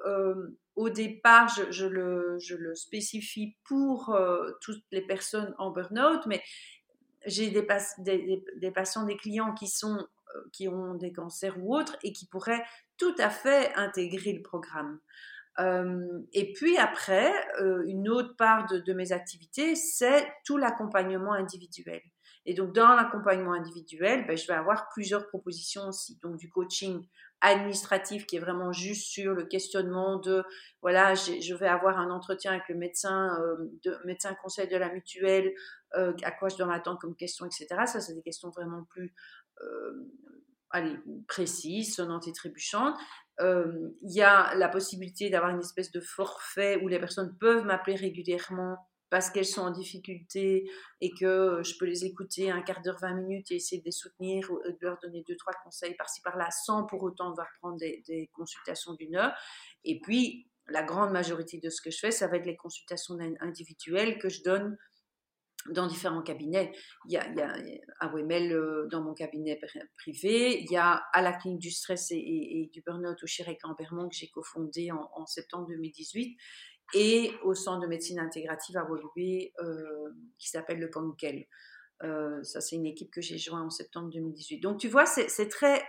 au 0.75 0.89
départ, 0.89 1.47
je, 1.47 1.71
je, 1.71 1.85
le, 1.85 2.37
je, 2.39 2.53
le, 2.55 2.75
spécifie 2.75 3.55
pour 3.63 4.17
toutes 4.61 4.83
les 4.91 5.05
personnes 5.05 5.55
en 5.57 5.71
burn-out, 5.71 6.25
mais 6.27 6.41
j'ai 7.25 7.49
des, 7.49 7.65
des, 8.57 8.71
patients, 8.71 9.03
des 9.03 9.17
clients 9.17 9.53
qui, 9.53 9.67
sont, 9.67 10.07
euh, 10.35 10.39
qui 10.51 10.67
ont 10.67 10.95
des 10.95 11.11
cancers 11.11 11.57
ou 11.59 11.75
autres 11.75 11.97
et 12.03 12.11
qui 12.11 12.27
pourraient 12.27 12.63
tout 12.97 13.15
à 13.17 13.29
fait 13.29 13.73
intégrer 13.75 14.33
le 14.33 14.41
programme. 14.41 14.99
Euh, 15.59 16.19
et 16.33 16.51
puis 16.53 16.77
après, 16.77 17.31
euh, 17.61 17.83
une 17.87 18.09
autre 18.09 18.35
part 18.35 18.67
de, 18.67 18.93
mes 18.93 19.11
activités, 19.11 19.75
c'est 19.75 20.27
tout 20.45 20.57
l'accompagnement 20.57 21.33
individuel. 21.33 22.01
Et 22.45 22.53
donc 22.53 22.73
dans 22.73 22.93
l'accompagnement 22.93 23.53
individuel, 23.53 24.27
ben, 24.27 24.37
je 24.37 24.45
vais 24.47 24.53
avoir 24.53 24.89
plusieurs 24.89 25.27
propositions 25.27 25.87
aussi. 25.87 26.19
Donc 26.21 26.37
du 26.37 26.49
coaching 26.49 27.07
administratif 27.41 28.25
qui 28.25 28.37
est 28.37 28.39
vraiment 28.39 28.71
juste 28.71 29.07
sur 29.07 29.33
le 29.33 29.45
questionnement 29.45 30.17
de 30.19 30.43
voilà 30.81 31.15
je 31.15 31.53
vais 31.53 31.67
avoir 31.67 31.99
un 31.99 32.09
entretien 32.09 32.53
avec 32.53 32.69
le 32.69 32.75
médecin 32.75 33.37
de 33.83 33.97
médecin 34.05 34.33
conseil 34.41 34.69
de 34.69 34.77
la 34.77 34.91
mutuelle 34.91 35.53
euh, 35.95 36.13
à 36.23 36.31
quoi 36.31 36.49
je 36.49 36.57
dois 36.57 36.65
m'attendre 36.65 36.99
comme 36.99 37.15
question, 37.15 37.45
etc. 37.45 37.67
Ça, 37.85 37.99
c'est 37.99 38.13
des 38.13 38.21
questions 38.21 38.49
vraiment 38.49 38.83
plus 38.89 39.13
euh, 39.61 40.11
précises, 41.27 41.95
sonnantes 41.95 42.27
et 42.27 42.33
trébuchantes. 42.33 42.97
Euh, 43.39 43.89
il 44.01 44.13
y 44.13 44.21
a 44.21 44.53
la 44.55 44.69
possibilité 44.69 45.29
d'avoir 45.29 45.51
une 45.51 45.59
espèce 45.59 45.91
de 45.91 46.01
forfait 46.01 46.79
où 46.81 46.87
les 46.87 46.99
personnes 46.99 47.35
peuvent 47.39 47.65
m'appeler 47.65 47.95
régulièrement 47.95 48.77
parce 49.09 49.29
qu'elles 49.29 49.45
sont 49.45 49.61
en 49.61 49.71
difficulté 49.71 50.69
et 50.99 51.11
que 51.13 51.61
je 51.63 51.77
peux 51.77 51.85
les 51.85 52.05
écouter 52.05 52.51
un 52.51 52.61
quart 52.61 52.81
d'heure, 52.81 52.97
20 52.99 53.13
minutes 53.13 53.51
et 53.51 53.55
essayer 53.55 53.79
de 53.79 53.85
les 53.85 53.91
soutenir, 53.91 54.49
ou 54.51 54.59
de 54.67 54.77
leur 54.81 54.97
donner 55.01 55.23
deux, 55.27 55.35
trois 55.37 55.53
conseils 55.63 55.95
par-ci 55.95 56.21
par-là, 56.21 56.49
sans 56.51 56.85
pour 56.85 57.03
autant 57.03 57.29
devoir 57.29 57.47
prendre 57.61 57.77
des 57.77 58.29
consultations 58.33 58.93
d'une 58.95 59.15
heure. 59.15 59.33
Et 59.85 60.01
puis, 60.01 60.49
la 60.67 60.83
grande 60.83 61.11
majorité 61.11 61.59
de 61.59 61.69
ce 61.69 61.81
que 61.81 61.91
je 61.91 61.99
fais, 61.99 62.11
ça 62.11 62.27
va 62.27 62.37
être 62.37 62.45
les 62.45 62.57
consultations 62.57 63.17
individuelles 63.39 64.17
que 64.17 64.29
je 64.29 64.43
donne 64.43 64.77
dans 65.69 65.87
différents 65.87 66.21
cabinets. 66.21 66.71
Il 67.05 67.13
y 67.13 67.17
a, 67.17 67.27
il 67.27 67.81
à 67.99 68.07
Wemel 68.09 68.51
euh, 68.51 68.87
dans 68.91 69.01
mon 69.01 69.13
cabinet 69.13 69.59
privé, 69.97 70.61
il 70.61 70.71
y 70.71 70.77
a 70.77 71.03
à 71.13 71.21
la 71.21 71.33
clinique 71.33 71.59
du 71.59 71.71
stress 71.71 72.11
et, 72.11 72.69
du 72.71 72.81
burn-out 72.81 73.21
au 73.21 73.27
Chirec 73.27 73.59
en 73.63 73.75
que 73.75 74.15
j'ai 74.15 74.29
cofondé 74.29 74.91
en, 74.91 75.25
septembre 75.25 75.67
2018 75.67 76.37
et 76.93 77.31
au 77.43 77.55
centre 77.55 77.81
de 77.81 77.87
médecine 77.87 78.19
intégrative 78.19 78.77
à 78.77 78.83
Woluwe 78.83 79.51
euh, 79.59 80.11
qui 80.37 80.49
s'appelle 80.49 80.79
le 80.79 80.87
Conkel. 80.87 81.45
Euh, 82.03 82.43
ça, 82.43 82.61
c'est 82.61 82.75
une 82.75 82.85
équipe 82.85 83.11
que 83.11 83.21
j'ai 83.21 83.37
joint 83.37 83.63
en 83.63 83.69
septembre 83.69 84.09
2018. 84.11 84.59
Donc, 84.59 84.79
tu 84.79 84.87
vois, 84.87 85.05
c'est 85.05 85.47
très, 85.47 85.81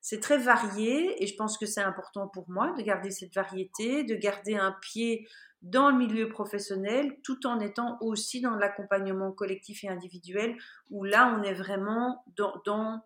c'est 0.00 0.20
très 0.20 0.38
varié 0.38 1.22
et 1.22 1.26
je 1.26 1.34
pense 1.36 1.58
que 1.58 1.66
c'est 1.66 1.82
important 1.82 2.28
pour 2.28 2.48
moi 2.48 2.74
de 2.76 2.82
garder 2.82 3.10
cette 3.10 3.34
variété, 3.34 4.04
de 4.04 4.14
garder 4.14 4.54
un 4.54 4.74
pied 4.80 5.26
dans 5.62 5.90
le 5.90 5.98
milieu 5.98 6.28
professionnel 6.28 7.16
tout 7.24 7.46
en 7.46 7.58
étant 7.60 7.98
aussi 8.00 8.40
dans 8.40 8.54
l'accompagnement 8.54 9.32
collectif 9.32 9.84
et 9.84 9.88
individuel 9.88 10.56
où 10.90 11.04
là 11.04 11.36
on 11.36 11.42
est 11.42 11.54
vraiment 11.54 12.24
dans, 12.36 13.02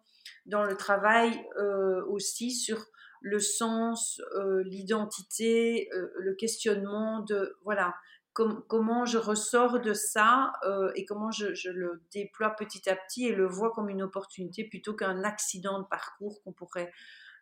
le 0.47 0.77
travail 0.77 1.33
euh, 1.59 2.05
aussi 2.07 2.51
sur 2.51 2.85
le 3.23 3.39
sens, 3.39 4.21
euh, 4.37 4.63
l'identité, 4.65 5.89
euh, 5.95 6.13
le 6.19 6.35
questionnement 6.35 7.21
de 7.21 7.57
voilà 7.65 7.95
comment 8.33 9.05
je 9.05 9.19
ressors 9.19 9.81
de 9.81 9.93
ça 9.93 10.53
et 10.95 11.05
comment 11.05 11.31
je, 11.31 11.71
le 11.71 12.03
déploie 12.13 12.51
petit 12.51 12.89
à 12.89 12.97
petit 12.97 13.27
et 13.27 13.33
le 13.33 13.47
vois 13.47 13.71
comme 13.73 13.89
une 13.89 14.03
opportunité 14.03 14.65
plutôt 14.65 14.95
qu'un 14.95 15.23
accident 15.23 15.81
de 15.81 15.87
parcours 15.87 16.43
qu'on 16.43 16.53
pourrait 16.53 16.93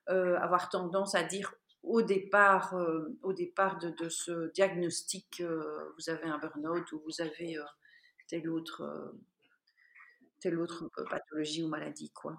avoir 0.06 0.68
tendance 0.68 1.14
à 1.14 1.22
dire 1.22 1.52
au 1.82 2.02
départ, 2.02 2.74
euh, 2.74 3.18
au 3.22 3.32
départ 3.32 3.78
de, 3.78 4.08
ce 4.08 4.50
diagnostic, 4.52 5.40
euh, 5.40 5.92
vous 5.96 6.10
avez 6.10 6.26
un 6.26 6.38
burn-out 6.38 6.92
ou 6.92 7.00
vous 7.04 7.20
avez 7.20 7.56
euh, 7.56 7.64
telle 8.28 8.48
autre, 8.50 9.14
telle 10.40 10.58
autre 10.58 10.90
pathologie 11.08 11.62
ou 11.62 11.68
maladie. 11.68 12.10
Quoi. 12.10 12.36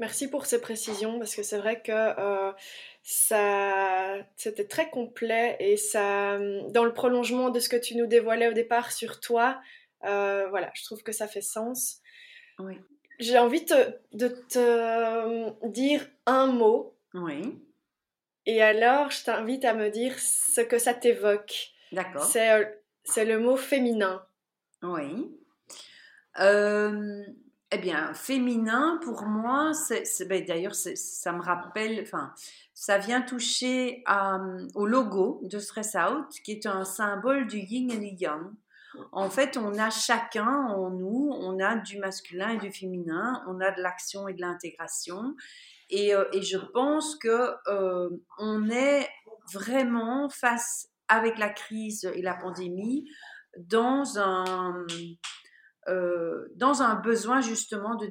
Merci 0.00 0.28
pour 0.28 0.46
ces 0.46 0.60
précisions 0.60 1.18
parce 1.18 1.34
que 1.34 1.42
c'est 1.42 1.58
vrai 1.58 1.82
que 1.82 2.52
ça 3.02 4.16
c'était 4.36 4.66
très 4.66 4.90
complet 4.90 5.56
et 5.60 5.76
ça 5.76 6.38
dans 6.70 6.84
le 6.84 6.92
prolongement 6.92 7.50
de 7.50 7.60
ce 7.60 7.68
que 7.68 7.76
tu 7.76 7.96
nous 7.96 8.06
dévoilais 8.06 8.48
au 8.48 8.52
départ 8.52 8.92
sur 8.92 9.20
toi 9.20 9.60
voilà 10.02 10.70
je 10.74 10.84
trouve 10.84 11.02
que 11.02 11.12
ça 11.12 11.26
fait 11.26 11.40
sens 11.40 12.00
oui 12.58 12.76
j'ai 13.18 13.38
envie 13.38 13.64
de 13.64 14.28
te 14.28 14.58
euh, 14.58 15.50
dire 15.64 16.06
un 16.26 16.46
mot. 16.46 16.96
Oui. 17.14 17.58
Et 18.46 18.62
alors, 18.62 19.10
je 19.10 19.24
t'invite 19.24 19.64
à 19.64 19.74
me 19.74 19.90
dire 19.90 20.18
ce 20.18 20.60
que 20.60 20.78
ça 20.78 20.94
t'évoque. 20.94 21.72
D'accord. 21.92 22.22
C'est, 22.22 22.50
euh, 22.50 22.64
c'est 23.04 23.24
le 23.24 23.40
mot 23.40 23.56
féminin. 23.56 24.24
Oui. 24.82 25.36
Euh, 26.40 27.24
eh 27.70 27.78
bien, 27.78 28.14
féminin, 28.14 28.98
pour 29.02 29.24
moi, 29.24 29.72
c'est, 29.74 30.26
ben, 30.26 30.42
d'ailleurs, 30.44 30.74
ça 30.74 31.32
me 31.32 31.42
rappelle, 31.42 32.00
enfin, 32.02 32.32
ça 32.72 32.96
vient 32.96 33.20
toucher 33.20 34.02
au 34.74 34.86
logo 34.86 35.40
de 35.42 35.58
Stress 35.58 35.94
Out, 35.94 36.28
qui 36.44 36.52
est 36.52 36.66
un 36.66 36.84
symbole 36.84 37.46
du 37.46 37.58
yin 37.58 37.90
et 37.90 37.98
du 37.98 38.24
yang. 38.24 38.52
En 39.12 39.28
fait, 39.28 39.58
on 39.58 39.78
a 39.78 39.90
chacun 39.90 40.48
en 40.48 40.90
nous, 40.90 41.30
on 41.32 41.60
a 41.60 41.76
du 41.76 41.98
masculin 41.98 42.50
et 42.50 42.58
du 42.58 42.72
féminin, 42.72 43.44
on 43.46 43.60
a 43.60 43.70
de 43.70 43.82
l'action 43.82 44.28
et 44.28 44.34
de 44.34 44.40
l'intégration. 44.40 45.34
Et, 45.90 46.14
euh, 46.14 46.24
je 46.40 46.56
pense 46.72 47.16
que 47.16 47.50
euh, 47.68 48.08
on 48.38 48.70
est 48.70 49.08
vraiment 49.52 50.30
face 50.30 50.88
avec 51.08 51.38
la 51.38 51.50
crise 51.50 52.10
et 52.14 52.22
la 52.22 52.34
pandémie 52.34 53.08
dans 53.56 54.18
un 54.18 54.86
euh, 55.88 56.48
dans 56.56 56.82
un 56.82 56.96
besoin 56.96 57.40
justement 57.40 57.94
de 57.94 58.06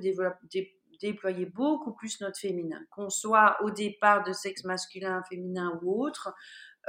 déployer 0.99 1.45
beaucoup 1.45 1.93
plus 1.93 2.19
notre 2.21 2.39
féminin, 2.39 2.81
qu'on 2.89 3.09
soit 3.09 3.57
au 3.61 3.69
départ 3.69 4.23
de 4.23 4.33
sexe 4.33 4.63
masculin, 4.63 5.21
féminin 5.29 5.79
ou 5.81 6.03
autre, 6.03 6.33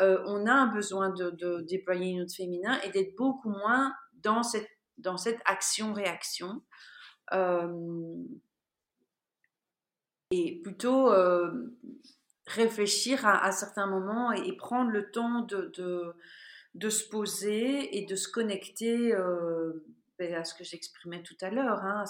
euh, 0.01 0.23
on 0.27 0.47
a 0.47 0.53
un 0.53 0.69
besoin 0.69 1.11
de, 1.11 1.61
déployer 1.69 2.17
notre 2.17 2.35
féminin 2.35 2.81
et 2.83 2.91
d'être 2.91 3.17
beaucoup 3.17 3.51
moins 3.51 3.93
dans 4.15 4.43
cette, 4.43 4.69
action-réaction. 5.45 6.63
Euh, 7.33 8.17
et 10.31 10.61
plutôt 10.63 11.11
réfléchir 12.47 13.27
à, 13.27 13.53
certains 13.53 13.87
moments 13.87 14.33
et, 14.33 14.57
prendre 14.57 14.91
le 14.91 15.11
temps 15.11 15.43
de, 15.43 16.15
se 16.89 17.09
poser 17.09 17.99
et 17.99 18.07
de 18.07 18.17
se 18.17 18.29
connecter 18.29 19.15
à 20.21 20.45
ce 20.45 20.55
que 20.55 20.65
j'exprimais 20.65 21.23
tout 21.23 21.37
à 21.41 21.51
l'heure, 21.51 21.85
hein, 21.85 22.05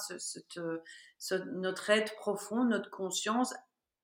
notre 1.52 1.90
être 1.90 2.14
profond, 2.16 2.64
notre 2.64 2.90
conscience, 2.90 3.54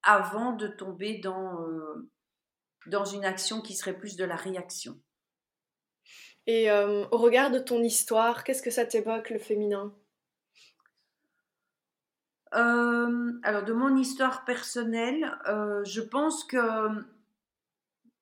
avant 0.03 0.53
de 0.53 0.69
tomber 0.69 1.19
dans, 1.19 1.59
dans 2.87 3.05
une 3.05 3.25
action 3.25 3.61
qui 3.61 3.75
serait 3.75 3.97
plus 3.97 4.17
de 4.17 4.25
la 4.25 4.37
réaction. 4.37 5.01
Et 6.47 6.71
euh, 6.71 7.07
au 7.11 7.19
regard 7.19 7.51
de 7.51 7.59
ton 7.59 7.83
histoire, 7.83 8.45
qu'est-ce 8.45 8.63
que 8.63 8.71
ça 8.71 8.85
t'évoque 8.85 9.31
le 9.31 9.39
féminin? 9.39 9.95
Euh, 12.55 13.33
Alors 13.43 13.65
de 13.65 13.73
mon 13.73 13.97
histoire 13.97 14.45
personnelle, 14.45 15.37
euh, 15.49 15.83
je 15.85 16.03
pense 16.03 16.45
que 16.45 17.05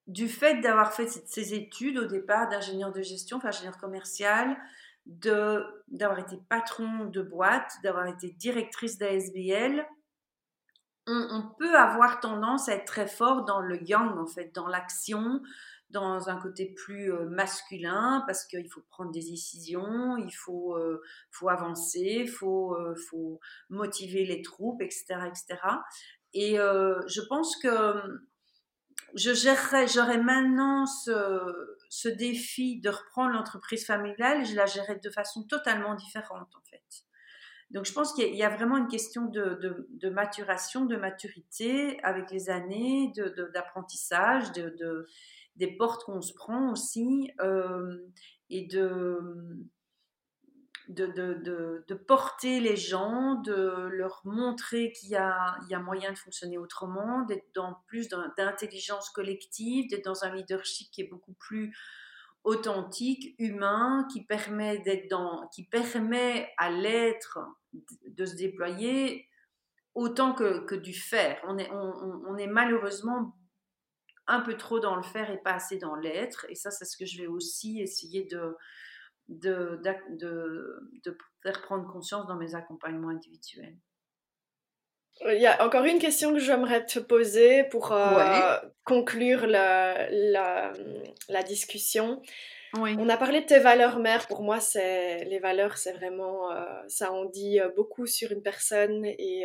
du 0.07 0.29
fait 0.29 0.61
d'avoir 0.61 0.92
fait 0.92 1.09
ces 1.09 1.55
études 1.55 1.99
au 1.99 2.07
départ 2.07 2.49
d'ingénieur 2.49 2.92
de 2.92 3.03
gestion, 3.03 3.38
enfin 3.38 3.49
ingénieur 3.49 3.79
commercial, 3.79 4.57
d'avoir 5.06 6.18
été 6.20 6.36
patron 6.48 7.06
de 7.06 7.22
boîte, 7.22 7.72
d'avoir 7.82 8.06
été 8.06 8.30
directrice 8.30 8.98
d'ASBL, 8.98 9.86
on, 11.06 11.42
peut 11.58 11.74
avoir 11.74 12.20
tendance 12.20 12.68
à 12.68 12.74
être 12.74 12.84
très 12.84 13.08
fort 13.08 13.44
dans 13.44 13.60
le 13.60 13.82
yang, 13.82 14.16
en 14.18 14.26
fait, 14.26 14.54
dans 14.54 14.68
l'action, 14.68 15.42
dans 15.90 16.28
un 16.28 16.36
côté 16.40 16.66
plus 16.66 17.12
euh, 17.12 17.28
masculin, 17.28 18.22
parce 18.26 18.44
qu'il 18.44 18.70
faut 18.70 18.82
prendre 18.88 19.10
des 19.10 19.20
décisions, 19.20 20.16
il 20.16 20.32
faut, 20.32 20.76
euh, 20.76 21.02
faut 21.30 21.48
avancer, 21.48 22.18
il 22.20 22.30
faut, 22.30 22.74
euh, 22.76 22.94
faut 23.10 23.40
motiver 23.68 24.24
les 24.24 24.42
troupes, 24.42 24.80
etc. 24.80 25.16
etc. 25.26 25.58
Et 26.34 26.54
je 26.54 27.20
pense 27.28 27.56
que 27.56 27.94
je 29.14 29.34
gérerais, 29.34 29.86
j'aurais 29.86 30.22
maintenant 30.22 30.86
ce, 30.86 31.76
ce, 31.92 32.09
défi 32.09 32.81
de 32.81 32.88
reprendre 32.88 33.35
l'entreprise 33.35 33.85
familiale, 33.85 34.46
je 34.46 34.55
la 34.55 34.66
gérerais 34.66 34.98
de 34.98 35.11
façon 35.11 35.44
totalement 35.44 35.94
différente, 35.94 36.55
en 36.57 36.62
fait. 36.70 36.83
Donc 37.70 37.87
je 37.87 37.92
pense 37.92 38.12
qu'il 38.12 38.35
y, 38.35 38.42
a 38.42 38.50
vraiment 38.50 38.76
une 38.76 38.88
question 38.88 39.26
de, 39.26 40.09
maturation, 40.11 40.85
de 40.85 40.96
maturité 40.96 41.98
avec 42.02 42.31
les 42.31 42.50
années, 42.50 43.12
d'apprentissage, 43.55 44.52
de, 44.52 45.07
des 45.57 45.76
portes 45.76 46.05
qu'on 46.05 46.20
se 46.20 46.35
prend 46.35 46.70
aussi, 46.70 47.31
euh, 47.40 47.96
et 48.50 48.66
de, 48.66 49.18
de, 50.88 51.95
porter 51.95 52.61
les 52.61 52.77
gens, 52.77 53.35
de 53.42 53.88
leur 53.92 54.23
montrer 54.25 54.92
qu'il 54.92 55.11
y 55.11 55.16
a, 55.16 55.59
moyen 55.81 56.12
de 56.12 56.18
fonctionner 56.18 56.59
autrement, 56.59 57.23
d'être 57.23 57.47
dans 57.55 57.77
plus 57.87 58.09
d'intelligence 58.37 59.11
collective, 59.11 59.88
d'être 59.90 60.05
dans 60.05 60.25
un 60.25 60.35
leadership 60.35 60.90
qui 60.90 61.03
est 61.03 61.09
beaucoup 61.09 61.35
plus 61.35 61.77
authentique, 62.45 63.35
humain, 63.38 64.07
qui 64.12 64.25
permet 64.25 64.79
d'être 64.81 65.09
dans, 65.09 65.49
qui 65.55 65.64
permet 65.64 66.53
à 66.59 66.71
l'être 66.71 67.38
de 68.07 68.25
se 68.25 68.35
déployer 68.35 69.29
autant 69.95 70.35
que, 70.35 70.75
du 70.75 70.95
faire. 70.95 71.40
On, 71.45 72.37
est 72.37 72.47
malheureusement 72.47 73.37
un 74.27 74.40
peu 74.40 74.57
trop 74.57 74.81
dans 74.81 74.97
le 74.97 75.03
faire 75.03 75.31
et 75.31 75.38
pas 75.38 75.55
assez 75.55 75.79
dans 75.79 75.95
l'être. 75.95 76.47
Et 76.49 76.55
ça, 76.55 76.71
c'est 76.71 76.85
ce 76.85 76.97
que 76.97 77.07
je 77.07 77.18
vais 77.18 77.27
aussi 77.27 77.81
essayer 77.81 78.25
de, 78.25 78.57
de, 79.28 79.80
de, 80.11 81.18
faire 81.42 81.62
prendre 81.62 81.90
conscience 81.90 82.26
dans 82.26 82.37
mes 82.37 82.54
accompagnements 82.54 83.08
individuels. 83.08 83.76
Il 85.26 85.40
y 85.40 85.46
a 85.46 85.64
encore 85.64 85.85
une 85.85 85.98
question 85.98 86.32
que 86.32 86.40
j'aimerais 86.40 86.85
te 86.87 86.98
poser 86.98 87.64
pour 87.64 87.92
euh, 87.92 88.56
conclure 88.85 89.46
la, 89.46 90.08
la, 90.11 90.72
la 91.28 91.42
discussion. 91.42 92.22
On 92.74 93.08
a 93.11 93.16
parlé 93.18 93.42
de 93.42 93.46
tes 93.46 93.58
valeurs 93.58 93.98
mères. 93.98 94.26
Pour 94.26 94.42
moi, 94.42 94.58
c'est 94.58 95.24
les 95.24 95.38
valeurs, 95.38 95.76
c'est 95.76 95.92
vraiment 95.92 96.50
euh, 96.50 96.64
ça 96.88 97.12
en 97.12 97.26
dit 97.26 97.61
euh, 97.61 97.68
beaucoup 97.76 98.06
sur 98.06 98.32
une 98.32 98.42
personne 98.42 99.04
et, 99.04 99.44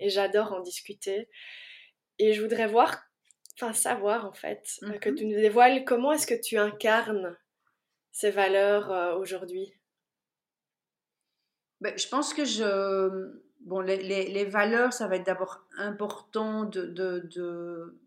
et 0.00 0.08
j'adore 0.08 0.52
en 0.54 0.60
discuter. 0.60 1.28
Et 2.18 2.32
je 2.32 2.40
voudrais 2.40 2.66
voir, 2.66 3.04
enfin 3.56 3.74
savoir 3.74 4.26
en 4.26 4.32
fait, 4.32 4.66
que 4.80 5.10
mm-hmm. 5.10 5.14
tu 5.14 5.26
nous 5.26 5.36
dévoiles 5.36 5.84
comment 5.84 6.12
est-ce 6.12 6.26
que 6.26 6.40
tu 6.40 6.56
incarnes 6.56 7.36
ces 8.14 8.30
valeurs 8.30 9.18
aujourd'hui? 9.18 9.74
Ben, 11.80 11.98
je 11.98 12.08
pense 12.08 12.32
que 12.32 12.44
je 12.46 13.34
bon, 13.64 13.80
les, 13.80 13.96
les, 14.02 14.44
valeurs, 14.44 14.92
ça 14.92 15.08
va 15.08 15.16
être 15.16 15.26
d'abord 15.26 15.66
important 15.76 16.64
de, 16.64 16.86
de, 16.86 17.28
de, 17.34 18.00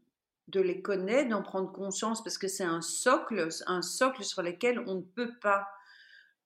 de, 0.47 0.61
les 0.61 0.81
connaître, 0.81 1.29
d'en 1.29 1.43
prendre 1.43 1.71
conscience, 1.71 2.23
parce 2.23 2.37
que 2.37 2.47
c'est 2.47 2.63
un 2.63 2.81
socle, 2.81 3.49
un 3.67 3.81
socle 3.81 4.23
sur 4.23 4.41
lequel 4.41 4.79
on 4.87 4.95
ne 4.95 5.01
peut 5.01 5.33
pas, 5.41 5.67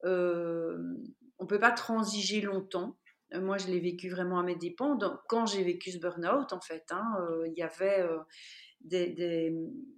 euh, 0.06 0.98
on 1.40 1.46
peut 1.46 1.60
pas 1.60 1.72
transiger 1.72 2.42
longtemps. 2.42 2.98
Euh, 3.34 3.42
moi, 3.42 3.58
je 3.58 3.68
l'ai 3.68 3.80
vécu 3.80 4.10
vraiment 4.10 4.40
à 4.40 4.44
mes 4.44 4.56
dépens. 4.56 4.98
quand 5.30 5.46
j'ai 5.46 5.64
vécu 5.64 5.92
ce 5.92 6.00
burn-out, 6.00 6.52
en 6.54 6.62
fait, 6.62 6.86
hein, 6.92 7.06
euh, 7.22 7.48
il 7.48 7.54
y 7.54 7.64
avait 7.64 8.06
des, 8.82 9.08
des, 9.10 9.56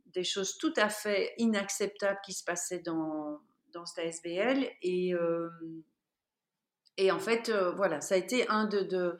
des, 0.07 0.23
choses 0.23 0.57
tout 0.57 0.73
à 0.75 0.89
fait 0.89 1.33
inacceptables 1.37 2.19
qui 2.25 2.33
se 2.33 2.43
passaient 2.43 2.81
dans, 2.81 3.39
dans 3.73 3.85
cette 3.85 4.05
ASBL. 4.05 4.67
Et 4.81 5.13
et 6.97 7.11
en 7.11 7.19
fait, 7.19 7.49
euh, 7.49 7.71
voilà, 7.71 8.01
ça 8.01 8.15
a 8.15 8.17
été 8.17 8.47
un 8.49 8.65
de, 8.65 9.17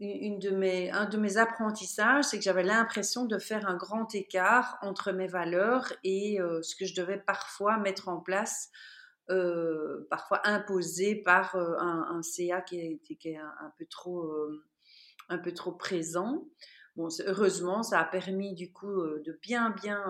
une 0.00 0.38
de 0.38 0.50
mes, 0.50 0.90
un 0.90 1.06
de 1.06 1.16
mes 1.16 1.36
apprentissages, 1.36 2.24
c'est 2.24 2.38
que 2.38 2.44
j'avais 2.44 2.64
l'impression 2.64 3.24
de 3.24 3.38
faire 3.38 3.68
un 3.68 3.76
grand 3.76 4.12
écart 4.14 4.78
entre 4.82 5.12
mes 5.12 5.28
valeurs 5.28 5.92
et 6.02 6.40
euh, 6.40 6.62
ce 6.62 6.74
que 6.74 6.84
je 6.84 6.94
devais 6.94 7.18
parfois 7.18 7.78
mettre 7.78 8.08
en 8.08 8.20
place, 8.20 8.70
euh, 9.30 10.06
parfois 10.10 10.40
imposé 10.46 11.14
par 11.14 11.54
un, 11.56 12.20
CA 12.22 12.60
qui 12.60 12.80
est, 12.80 13.36
un, 13.36 13.72
peu 13.78 13.86
trop, 13.86 14.32
un 15.28 15.38
peu 15.38 15.52
trop 15.52 15.72
présent. 15.72 16.44
Bon, 16.96 17.08
heureusement, 17.26 17.82
ça 17.82 18.00
a 18.00 18.04
permis 18.04 18.54
du 18.54 18.72
coup 18.72 19.02
de 19.02 19.38
bien, 19.42 19.70
bien 19.70 20.04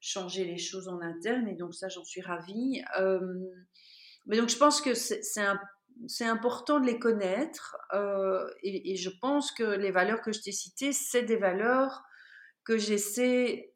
changer 0.00 0.44
les 0.44 0.58
choses 0.58 0.88
en 0.88 1.00
interne 1.00 1.48
et 1.48 1.54
donc 1.54 1.74
ça, 1.74 1.88
j'en 1.88 2.04
suis 2.04 2.20
ravie. 2.20 2.82
mais 4.26 4.36
donc, 4.36 4.48
je 4.48 4.56
pense 4.56 4.80
que 4.80 4.94
c'est 4.94 6.24
important 6.24 6.80
de 6.80 6.86
les 6.86 6.98
connaître 6.98 7.76
euh, 7.92 8.48
et, 8.62 8.96
je 8.96 9.10
pense 9.20 9.52
que 9.52 9.64
les 9.64 9.90
valeurs 9.90 10.20
que 10.20 10.32
je 10.32 10.40
t'ai 10.40 10.52
citées, 10.52 10.92
c'est 10.92 11.22
des 11.22 11.36
valeurs 11.36 12.02
que 12.64 12.76
j'essaie 12.76 13.74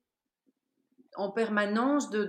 en 1.17 1.31
permanence 1.31 2.11
de, 2.11 2.25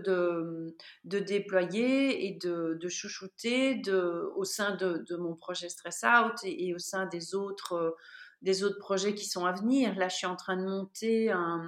de, 1.05 1.19
déployer 1.19 2.27
et 2.27 2.37
de, 2.41 2.77
de 2.79 2.89
chouchouter 2.89 3.75
de, 3.75 4.29
au 4.35 4.43
sein 4.43 4.75
de, 4.75 5.15
mon 5.15 5.35
projet 5.35 5.69
Stress 5.69 6.03
Out 6.03 6.35
et, 6.43 6.73
au 6.73 6.79
sein 6.79 7.05
des 7.05 7.33
autres, 7.35 7.95
des 8.41 8.63
autres 8.63 8.79
projets 8.79 9.15
qui 9.15 9.25
sont 9.25 9.45
à 9.45 9.53
venir. 9.53 9.95
Là, 9.95 10.09
je 10.09 10.17
suis 10.17 10.27
en 10.27 10.35
train 10.35 10.57
de 10.57 10.65
monter 10.65 11.31
un, 11.31 11.65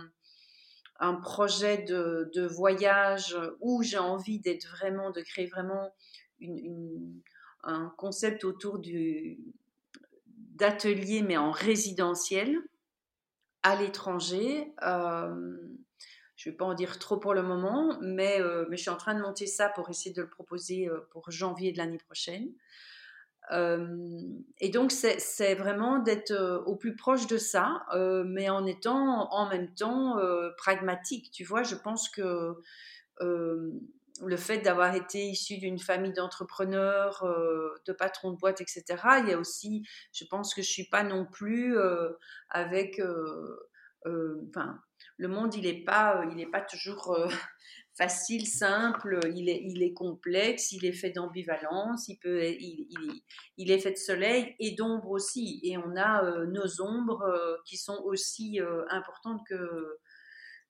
un 1.00 1.16
projet 1.16 1.80
de, 1.84 2.48
voyage 2.48 3.38
où 3.60 3.84
j'ai 3.84 3.98
envie 3.98 4.40
d'être 4.40 4.68
vraiment, 4.68 5.12
de 5.12 5.22
créer 5.22 5.48
vraiment 5.48 5.94
un 7.64 7.94
concept 7.98 8.44
autour 8.44 8.80
du, 8.80 9.40
d'atelier, 10.56 11.22
mais 11.22 11.38
en 11.38 11.52
résidentiel, 11.52 12.58
à 13.64 13.76
l'étranger. 13.76 14.74
Euh, 14.84 15.58
je 16.36 16.50
ne 16.50 16.54
vais 16.54 16.58
pas 16.58 16.66
en 16.66 16.74
dire 16.74 17.00
trop 17.00 17.18
pour 17.18 17.34
le 17.34 17.44
moment, 17.44 17.98
mais, 18.02 18.42
euh, 18.42 18.66
mais, 18.70 18.78
je 18.78 18.84
suis 18.84 18.92
en 18.92 18.98
train 18.98 19.16
de 19.16 19.22
monter 19.22 19.48
ça 19.48 19.70
pour 19.70 19.90
essayer 19.90 20.14
de 20.14 20.22
le 20.22 20.30
proposer 20.30 20.88
euh, 20.88 21.00
pour 21.12 21.32
janvier 21.32 21.72
de 21.72 21.78
l'année 21.78 21.98
prochaine. 21.98 22.50
Et 23.52 24.70
donc, 24.70 24.92
c'est 24.92 25.56
vraiment 25.56 26.00
d'être 26.00 26.64
au 26.66 26.76
plus 26.76 26.96
proche 26.96 27.28
de 27.28 27.38
ça, 27.38 27.86
mais 28.26 28.50
en 28.50 28.66
étant 28.66 29.32
en 29.32 29.50
même 29.50 29.74
temps 29.74 30.18
pragmatique. 30.58 31.32
Tu 31.32 31.44
vois, 31.44 31.64
je 31.64 31.76
pense 31.76 32.10
que 32.10 32.56
le 33.20 34.38
fait 34.38 34.60
d'avoir 34.60 34.96
été 34.96 35.26
issu 35.26 35.58
d'une 35.58 35.78
famille 35.78 36.14
d'entrepreneurs, 36.14 37.26
de 37.86 37.94
patrons 37.94 38.32
de 38.32 38.38
boîte, 38.38 38.62
etc. 38.62 38.84
Il 39.20 39.30
y 39.30 39.34
a 39.34 39.38
aussi, 39.38 39.84
je 40.14 40.24
pense 40.26 40.54
que 40.54 40.62
je 40.62 40.70
suis 40.70 40.88
pas 40.90 41.04
non 41.04 41.26
plus 41.26 41.78
avec, 42.50 43.02
enfin, 44.06 44.80
le 45.18 45.28
monde 45.28 45.54
il 45.56 45.64
n'est 45.64 45.84
pas, 45.84 46.24
pas 46.52 46.62
toujours 46.62 47.18
facile, 47.98 48.46
simple, 48.48 49.20
il 49.36 49.50
est, 49.50 49.62
il 49.64 49.84
est 49.84 49.94
complexe, 49.94 50.72
il 50.72 50.86
est 50.86 50.94
fait 50.94 51.12
d'ambivalence, 51.12 52.08
il 52.08 52.18
peut, 52.18 52.44
il, 52.44 52.88
il, 52.90 53.22
il, 53.58 53.72
est 53.72 53.80
fait 53.80 53.92
de 53.92 53.98
soleil 53.98 54.56
et 54.60 54.72
d'ombre 54.72 55.10
aussi, 55.12 55.60
et 55.64 55.78
on 55.78 55.96
a 55.96 56.46
nos 56.46 56.82
ombres 56.82 57.60
qui 57.66 57.78
sont 57.78 58.02
aussi 58.04 58.60
importantes 58.90 59.42
que 59.48 59.98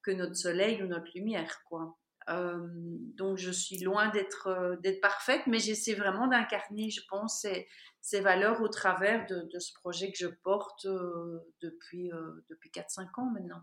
que 0.06 0.12
notre 0.12 0.36
soleil 0.36 0.84
ou 0.84 0.88
notre 0.88 1.10
lumière, 1.16 1.62
quoi. 1.66 1.98
Euh, 2.30 2.68
donc 3.16 3.38
je 3.38 3.52
suis 3.52 3.78
loin 3.80 4.10
d'être 4.10 4.48
euh, 4.48 5.00
parfaite, 5.02 5.42
mais 5.48 5.60
j'essaie 5.60 5.94
vraiment 5.94 6.28
d'incarner, 6.28 6.90
je 6.90 7.02
pense, 7.08 7.42
ces, 7.42 7.68
ces, 8.02 8.22
valeurs 8.22 8.62
au 8.62 8.68
travers 8.68 9.28
de, 9.28 9.48
de, 9.52 9.60
ce 9.60 9.74
projet 9.74 10.12
que 10.12 10.18
je 10.18 10.28
porte 10.28 10.86
euh, 10.86 11.40
depuis, 11.62 12.10
depuis 12.50 12.70
4-5 12.72 13.08
ans 13.18 13.32
maintenant. 13.32 13.62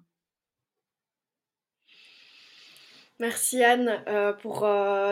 Merci 3.19 3.63
Anne 3.63 4.03
pour 4.41 4.67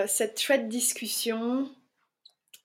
cette 0.06 0.40
chouette 0.40 0.68
discussion 0.68 1.70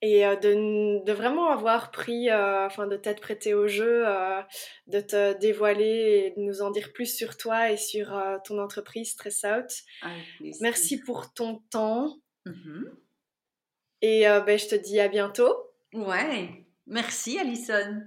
et 0.06 0.26
euh, 0.26 0.36
de, 0.36 1.04
de, 1.04 1.12
vraiment 1.14 1.50
avoir 1.50 1.92
pris, 1.92 2.30
euh, 2.30 2.66
enfin 2.66 2.88
de 2.88 2.96
t'être 2.96 3.22
prêté 3.22 3.54
au 3.54 3.68
jeu, 3.68 4.08
euh, 4.08 4.42
de 4.88 5.00
te 5.00 5.38
dévoiler 5.40 6.34
et 6.36 6.40
de 6.40 6.46
nous 6.46 6.62
en 6.62 6.70
dire 6.70 6.94
plus 6.94 7.16
sur 7.16 7.38
toi 7.38 7.72
et 7.72 7.78
sur 7.78 8.14
ton 8.44 8.60
entreprise 8.60 9.12
Stress 9.12 9.46
Out. 9.46 9.72
Merci 10.62 11.00
pour 11.00 11.34
ton 11.34 11.64
temps. 11.70 12.20
Mm-hmm. 12.46 12.84
Et 14.02 14.22
ben, 14.46 14.60
je 14.60 14.68
te 14.68 14.76
dis 14.76 15.00
à 15.00 15.08
bientôt. 15.08 15.56
Ouais, 15.94 16.66
merci 16.86 17.40
Alison. 17.40 18.04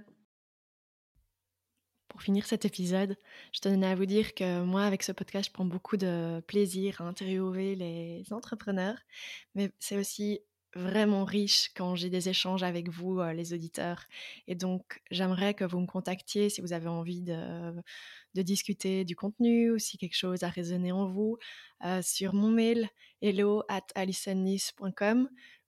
Pour 2.19 2.25
finir 2.25 2.45
cet 2.45 2.65
épisode, 2.65 3.15
je 3.53 3.61
tenais 3.61 3.87
à 3.87 3.95
vous 3.95 4.05
dire 4.05 4.33
que 4.33 4.61
moi, 4.61 4.83
avec 4.83 5.03
ce 5.03 5.13
podcast, 5.13 5.47
je 5.47 5.53
prends 5.53 5.63
beaucoup 5.63 5.95
de 5.95 6.41
plaisir 6.47 6.99
à 6.99 7.05
interviewer 7.05 7.75
les 7.75 8.25
entrepreneurs, 8.33 8.97
mais 9.55 9.71
c'est 9.79 9.95
aussi 9.95 10.41
vraiment 10.75 11.23
riche 11.23 11.71
quand 11.77 11.95
j'ai 11.95 12.09
des 12.09 12.27
échanges 12.27 12.61
avec 12.61 12.89
vous, 12.89 13.21
euh, 13.21 13.31
les 13.31 13.53
auditeurs. 13.53 14.03
Et 14.47 14.55
donc, 14.55 15.01
j'aimerais 15.11 15.53
que 15.53 15.63
vous 15.63 15.79
me 15.79 15.85
contactiez 15.85 16.49
si 16.49 16.59
vous 16.59 16.73
avez 16.73 16.89
envie 16.89 17.21
de, 17.21 17.73
discuter 18.35 19.05
du 19.05 19.15
contenu 19.15 19.71
ou 19.71 19.79
si 19.79 19.97
quelque 19.97 20.17
chose 20.17 20.43
a 20.43 20.49
résonné 20.49 20.91
en 20.91 21.07
vous 21.07 21.37
euh, 21.85 22.01
sur 22.01 22.33
mon 22.33 22.49
mail 22.49 22.89
hello 23.21 23.63
at. 23.69 23.87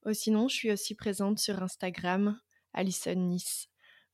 Ou 0.06 0.14
sinon, 0.14 0.50
je 0.50 0.54
suis 0.54 0.72
aussi 0.74 0.96
présente 0.96 1.40
sur 1.40 1.64
Instagram, 1.64 2.38
Alison 2.74 3.38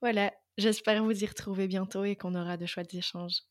Voilà, 0.01 0.31
j'espère 0.57 1.03
vous 1.03 1.23
y 1.23 1.25
retrouver 1.25 1.67
bientôt 1.67 2.03
et 2.03 2.15
qu'on 2.15 2.35
aura 2.35 2.57
de 2.57 2.65
chouettes 2.65 2.93
échanges. 2.93 3.41